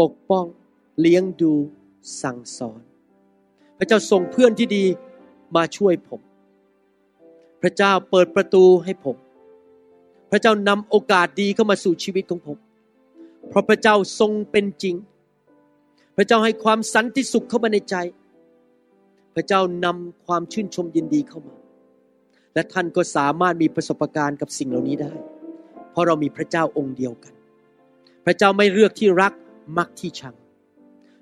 [0.00, 0.44] ปกป้อง
[1.00, 1.52] เลี้ยงดู
[2.22, 2.82] สั่งสอน
[3.78, 4.84] พระเจ้าส่งเพื่อนที่ดี
[5.56, 6.20] มาช่วยผม
[7.62, 9.16] พระเจ้าเปิดประตูให้ผม
[10.30, 12.58] พระเจ้านำโอกาสดีเข้ามาสู่ชีวิตของผม
[13.48, 14.94] เพราะพระเจ้าทรงเป็นจริง
[16.16, 17.94] พระเจ้าให้ความสันติสุขเข้ามาในใจ
[19.34, 21.54] พระเจ้านำความชื่นชมยินดีเข้ามา
[22.54, 25.12] และท่านก็สามารถมีประสบการณ์กับสิ่งเหล่านี้ได้
[25.90, 27.34] เพราะเรามีพระเจ้าองค์เดียวกัน
[28.24, 29.32] พระเจ้าไม่เลือกที่รัก
[29.78, 30.34] มักที่ชัง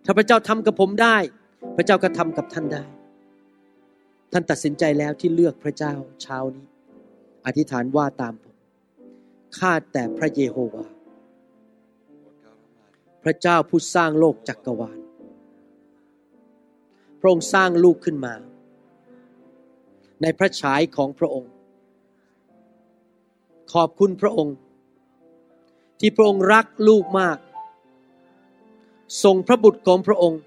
[0.05, 1.17] ถ้าพระเจ้าทำกับผมได้
[1.77, 2.85] พระเจ้าก็ทำกับท่านได้
[4.33, 6.67] ท่านตัดสินใจแล้วที่เลือกพระเจ้าเช้านี้
[7.47, 8.57] อธิษฐานว่าตามผม
[9.59, 10.87] ข้าแต่พระเยโฮวา
[13.25, 14.99] พระเจ้าผู้สร้างโลกจักกรวาล
[17.21, 18.35] พระองค์สร้างลูกขึ้นมา
[20.23, 21.51] ในพระฉายของพระองค์
[23.73, 24.57] ขอบคุณพระองค์
[26.01, 27.39] ที่พระองค์รักลูกมาก
[29.25, 30.41] ส่งพระบุตรของพระองค์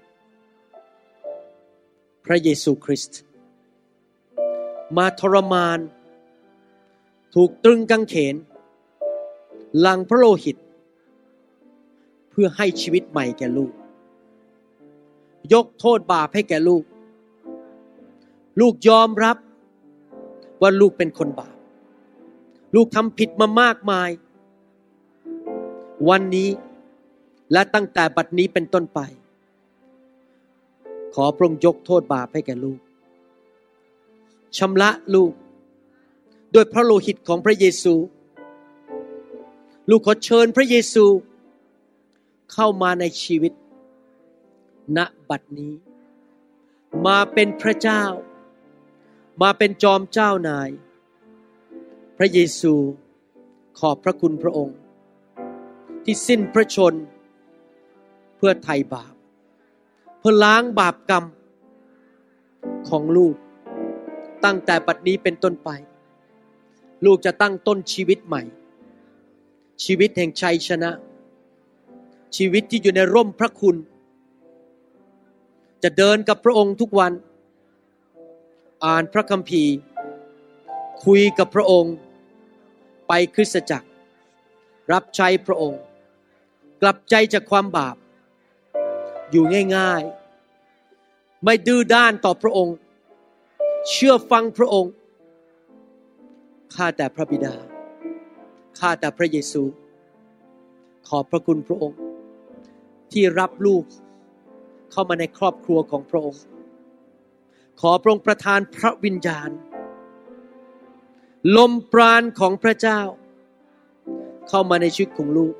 [2.28, 3.18] พระเยซูคริสต์
[4.96, 5.78] มาทรมาน
[7.34, 8.34] ถูกตรึงกางเขน
[9.86, 10.56] ลังพระโลหิต
[12.30, 13.72] เพื่อให้ชีวิตใหม่แก่ลูก
[15.52, 16.82] ยกโทษบาปให้แก่ลูก
[18.60, 19.36] ลูกยอมรับ
[20.60, 21.56] ว่าลูกเป็นคนบาป
[22.74, 24.10] ลูกทำผิดมามากมาย
[26.08, 26.50] วันนี้
[27.52, 29.00] และตั้งแต่บัดนี้เป็นต้นไป
[31.14, 32.80] ขอพระองค์ยกโทษบาปให้แก่ลูก
[34.58, 35.32] ชำระลูก
[36.54, 37.94] ด้วยพระโลหิตของพระเยซู
[39.90, 41.04] ลูกขอเชิญพระเยซู
[42.52, 43.52] เข้ามาในชีวิต
[44.96, 44.98] ณ
[45.28, 45.74] บัดนี้
[47.06, 48.04] มาเป็นพระเจ้า
[49.42, 50.70] มาเป็นจอมเจ้านาย
[52.18, 52.74] พระเยซู
[53.78, 54.78] ขอบพระคุณพระองค์
[56.04, 56.94] ที่สิ้นพระชน
[58.36, 59.14] เพื่อไถ่บาป
[60.18, 61.24] เพื่อล้างบาปกรรม
[62.88, 63.34] ของลูก
[64.44, 65.70] ตั้งแต่บัดนี้เป็นต้นไป
[67.04, 68.42] ลูกจะตั้งต้นชีวิตใหม่
[69.84, 70.90] ชีวิตแห่งชัยชนะ
[72.36, 73.76] ชีวิตที่อยู่ในร่มพระคุณ
[75.82, 77.12] จะเดินกับพระองค์ทุกวัน
[78.84, 79.74] อ่านพระคัมภีร์
[81.04, 81.94] คุยกับพระองค์
[83.08, 83.88] ไปคริสตจักร
[84.92, 85.80] รับใช้พระองค์
[86.82, 87.96] กลับใจจากความบาป
[89.30, 89.44] อยู่
[89.76, 92.76] ง่ายๆ ไม่ดื้อด้านต่อพระองค์
[93.90, 94.92] เชื่อฟังพระองค์
[96.74, 97.54] ข้าแต่พระบิดา
[98.78, 99.62] ข้าแต่พระเยซู
[101.08, 101.98] ขอบพระคุณพระองค์
[103.12, 103.84] ที่รับลูก
[104.90, 106.42] เข้ามาในครอบครัวของพระองค์
[107.80, 109.50] ขอพระองค์ประทานพระวิญญาณ
[111.56, 113.00] ลมปราณของพระเจ้า
[114.48, 115.54] เข้ามาในชีวิตของลูก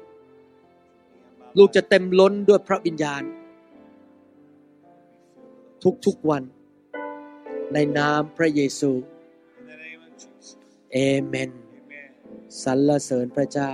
[1.58, 3.22] ลูกจะเต็มล้นด้วยพระวิญญาณ
[6.06, 6.42] ทุกๆวัน
[7.72, 8.92] ในนามพระเยซู
[10.92, 11.50] เอเมน
[12.62, 13.72] สรรเสริญพระเจ้า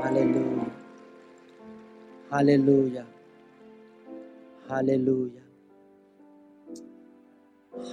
[0.00, 0.68] ฮาเลลูยา
[2.30, 3.04] ฮาเลลูยา
[4.68, 5.44] ฮาเลลูยา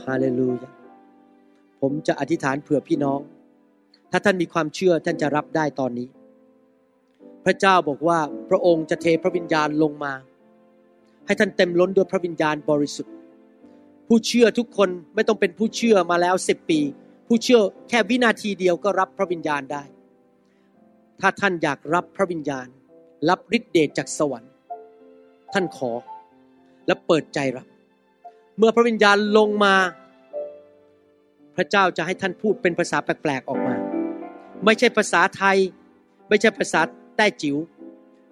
[0.05, 0.71] ฮาเลลูยา
[1.81, 3.19] ผมจะอธิษฐานเผื่อพี่น้อง
[4.11, 6.07] ถ้าท่านมีความเชื่อท่านจะรับได้ตอนนี้
[7.45, 10.13] พระเจ้าบอกว่าพระองค์จะเทพระวิญญาณลงมา
[11.25, 13.13] ให้ท่านเต็มล้นด้วยพระวิญญาณบริสุทธิ์
[14.07, 16.79] ผู้เชื่อทุกคนไม่ต้องเป็นผู้เชื่อมาแล้วสิบปี
[17.27, 17.59] ผู้เชื่อ
[17.89, 19.83] แค่วินาทีเดียวก็รับพระวิญญาณได้
[21.21, 22.67] ถ้าท่านอยากรับพระวิญญาณ
[23.29, 24.51] รับฤทธิเดชจากสวรรค์
[25.53, 25.91] ท่านขอ
[26.87, 27.67] และเปิดใจรับ
[28.57, 29.75] เมื่อพระวิญญาณลงมา
[31.55, 33.75] พระเจ้าจะให้ท่านพูดเป็นภาษาแปลกๆออกมา
[34.65, 35.57] ไม่ใช่ภาษาไทย
[36.29, 36.81] ไม่ใช่ภาษา
[37.17, 37.57] แต้จิ๋ว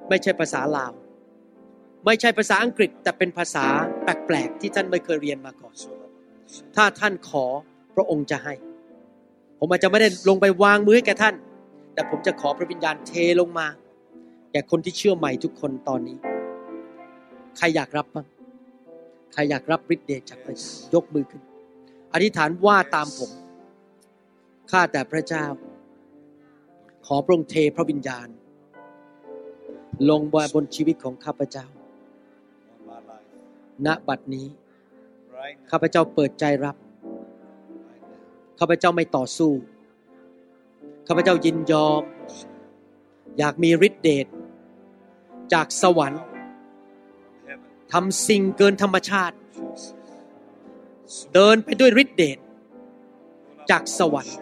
[0.09, 0.91] ไม่ใช่ภาษาลาว
[2.05, 3.65] ไม่ใช่ภาษาอังกฤษแต่เป็นภาษา
[4.03, 5.75] แปลกๆที่ท่านไม่เคยเรียนมาก่อน
[6.75, 7.45] ถ้าท่านขอ
[7.95, 8.53] พระองค์จะให้
[9.59, 11.35] ผมอาจจะไม่ได้ลงไปวางมือให้แก่ท่าน
[11.93, 13.67] แต่ผมจะขอพระวิญญาณเทลงมา
[14.51, 16.17] แก่คนที่เชื่อใหม่ทุกคนตอนนี้
[17.57, 18.27] ใครอยากรับบ้าง
[19.33, 21.41] ใครอยากรับฤทธิ์เดชจากพระเจ้ายกมือขึ้น
[22.13, 23.31] อธิษฐานว่าตามผม
[24.71, 25.45] ข้าแต่พระเจ้า
[27.05, 28.27] ขอพระองค์เทพระวิญญาณ
[30.09, 30.21] ลง
[30.53, 31.67] บนชีวิตของข้าพเจ้า
[33.85, 34.47] ณบัดนี้
[35.37, 35.69] Right now.
[35.71, 36.75] ข้าพเจ้าเปิดใจรับ
[37.89, 38.57] Right now.
[38.59, 39.51] ข้าพเจ้าไม่ต่อสู้
[41.07, 42.01] ข้าพเจ้ายินยอม
[43.37, 44.27] อยากมีฤทธิเดช
[45.53, 46.23] จากสวรรค์
[47.47, 47.59] Heaven.
[47.93, 51.15] ทำสิ่งเกินธรรมชาติ Jesus.
[51.33, 52.37] เดินไปด้วยฤทธิเดช
[53.69, 54.37] จากสวรรค์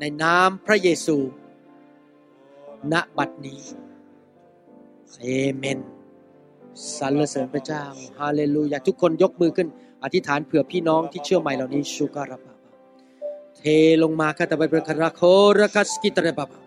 [0.00, 1.18] ในนามพระเยซู
[2.92, 3.62] ณ บัดนี้
[5.20, 5.26] เอ
[5.56, 5.78] เมน
[6.98, 7.84] สรรเสริญพระเจ้า
[8.18, 9.68] ฮาเลลูยา ทุกคนยกมือขึ้น
[10.04, 12.70] อธิษฐานเผื่อพี่น้องที่เชื่อใหม่เหล่านี้ชูการะบาบา
[13.56, 13.62] เท
[14.02, 15.20] ลงมาคาตาเบเบคาราโค
[15.60, 16.58] รักัสกิตระบาบา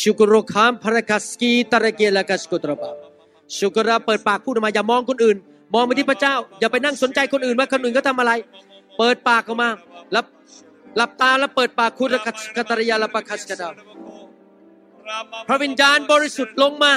[0.00, 2.90] ชุกโรคามพระกัสกิตระเกลกัสกุตระบา
[3.56, 5.36] ชุกระเปิดปากพูดออกมาอย่ามองคนอื่น
[5.74, 8.32] มองไปที่พระเจ้า อย่าไปนั่งสนใจคนอื่นว่าคนอื่นเขาทำอะไร
[8.98, 9.68] เปิดปากออกมา
[10.12, 10.24] แล้ว
[10.96, 13.68] หลับตาแล้วเปิดปากคุณกัสกตระยาลปะคัสกดา
[15.48, 16.92] พระวิญญาณบริสุทธิ์ลงมา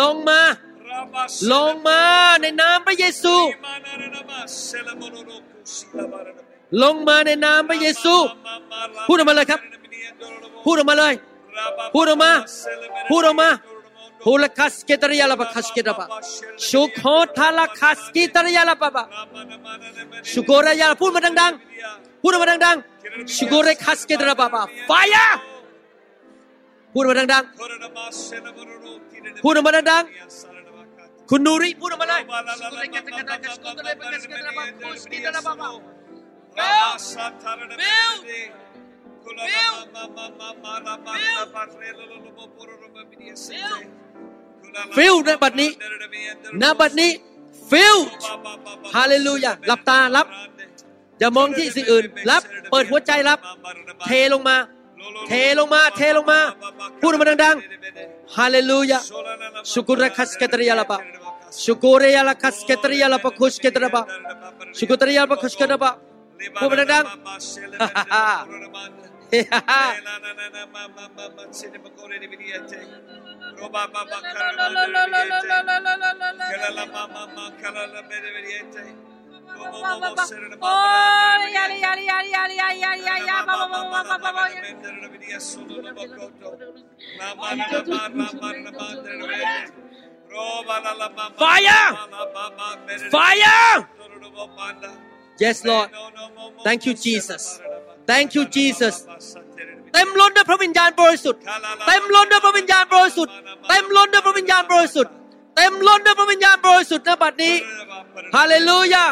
[0.00, 0.40] ลงมา
[1.52, 2.02] ลงมา
[2.40, 3.34] ในนามพระเยซู
[6.82, 8.14] ลงมาในนามพระเยซู
[9.08, 9.60] พูดออกมาเลยครับ
[10.64, 11.14] พูดออกมาเลย
[11.94, 12.32] พูดออกมา
[13.10, 13.48] พูดออกมา
[14.24, 16.06] พูลคัสเกตริยาลาบคัสเกตาบะ
[16.68, 17.02] ชุโค
[17.36, 19.04] ทาลาคัสกิตริยาลาบะบะ
[20.30, 24.90] ชุโกรายาพูดมาดังๆ พูดออกมาดังๆชุโกเรคัสเกตราบะบะไฟ
[26.92, 30.55] พูดออกมาดังๆ พูดออกมาดังๆ
[31.30, 32.22] คุณนูริพูดออกมาเลย
[32.60, 35.68] ชุโกเรคัสเกตราบะชุโกเรคัสเกตราบะคุสกิตราบะบะ
[44.96, 45.70] ฟิลในบัดนี้
[46.62, 47.10] ณบัดนี้
[47.70, 47.96] ฟิล
[48.94, 50.26] ฮาเลลูยาหลับตารับ
[51.18, 53.38] อย่ามองที่สิ่งอื่น รับ เปิดหัวใจรับ
[54.06, 54.56] เทลงมา
[55.28, 56.40] เทลงมา เทลงมา
[57.00, 58.98] พูดออกมาดังๆ ฮาเลลูยา
[59.72, 60.98] ชุกุระคัสเกตริยาลาบะ
[61.64, 64.02] ชุกุเรียลาคัสเกตริยาลาบะคุสเกตระบะ
[64.78, 65.90] ชุกุตริยาลาบะคุสเกตระบะ
[66.60, 67.14] พูดมาดังๆ
[69.30, 69.82] เฮ้ฮ่าฮ่า
[73.60, 73.82] Roba
[91.38, 91.84] Fire!
[93.10, 93.88] Fire!
[95.38, 95.90] Yes, Lord.
[96.64, 97.60] Thank you, Jesus.
[98.06, 99.06] Thank you, Jesus.
[99.94, 101.40] เต็มล้นด้วยพระวิญญาณบริสุทธิ์
[101.86, 103.32] เต็มล้นด้วยพระวิญญาณบริสุทธิ์
[103.68, 105.12] เต็มล้นด้วยพระวิญญาณบริสุทธิ์
[105.56, 107.54] เต็มล้นด้วยพระวิญญาณบริสุทธิ์ณบัดนี้
[108.36, 109.04] ฮาเลลูยา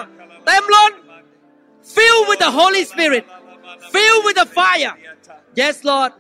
[0.47, 0.93] เต็มล้น
[1.97, 3.25] fill with the Holy Spirit
[3.95, 4.95] fill with the fire
[5.61, 6.13] yes Lord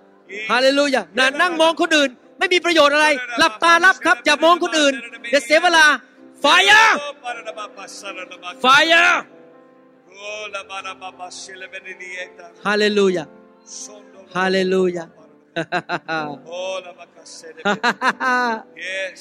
[0.50, 3.06] ฮาเลลูยานั่นั่งมองคนอื่น ไม่มีประโยชน์อะไร
[3.38, 4.94] หลับตารับครับ อย่ามองคนอื่น
[5.30, 5.86] เดี๋ยวเสียเวลา
[6.44, 6.86] fire
[8.64, 9.08] fire
[12.66, 13.24] ฮาเลลูยา
[14.36, 15.04] ฮาเลลูยา
[18.88, 19.20] Yes.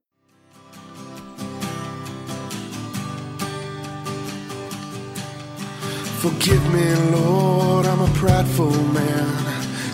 [6.27, 9.25] Forgive me, Lord, I'm a prideful man.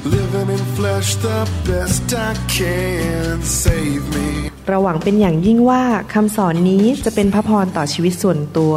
[0.04, 3.36] Living in flesh the best I can.
[3.64, 4.28] Save me.
[4.68, 8.74] เราหวังเป็นอย่างยิ่งว่าคำสอนนี้จะเป็นพระพรต่อชีวิตส่วนตัว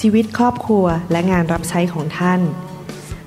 [0.00, 2.40] ชีวิตครอบครัวและงานรับใช้ของท่าน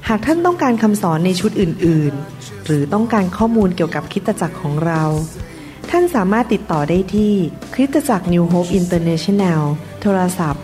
[0.08, 5.04] หากท่านต้องการคำสอนในชุดอื่น ๆ หรือต้องการข้อมูลเกี่ยวกับคริสตจักรของเรา
[5.90, 7.34] ท่านสามารถติดต่อได้ที่
[7.74, 9.62] คริสตจักร New Hope International
[10.02, 10.64] โทรศัพท์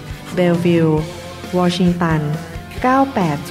[0.35, 0.89] เบลวิล
[1.57, 2.21] วอชิงตัน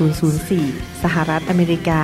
[0.06, 2.02] 98004 สหรัฐอเมริกา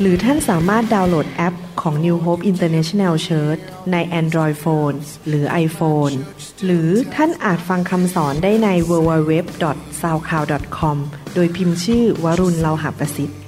[0.00, 3.60] หรือท่านสามารถดาวน์โหลดแอปของ New Hope International Church
[3.92, 4.96] ใน Android Phone
[5.28, 6.14] หรือ iPhone
[6.64, 9.32] หรือท่านอาจฟังคำสอนได้ใน w w w
[10.00, 10.98] s o u c l o u d c o m
[11.34, 13.38] โดยพิมพ์ชื่อวรุณเลาหะประสิทธิ์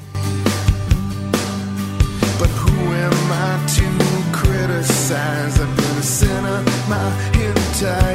[5.09, 6.59] I've been a sinner
[6.91, 7.07] my
[7.47, 8.06] entire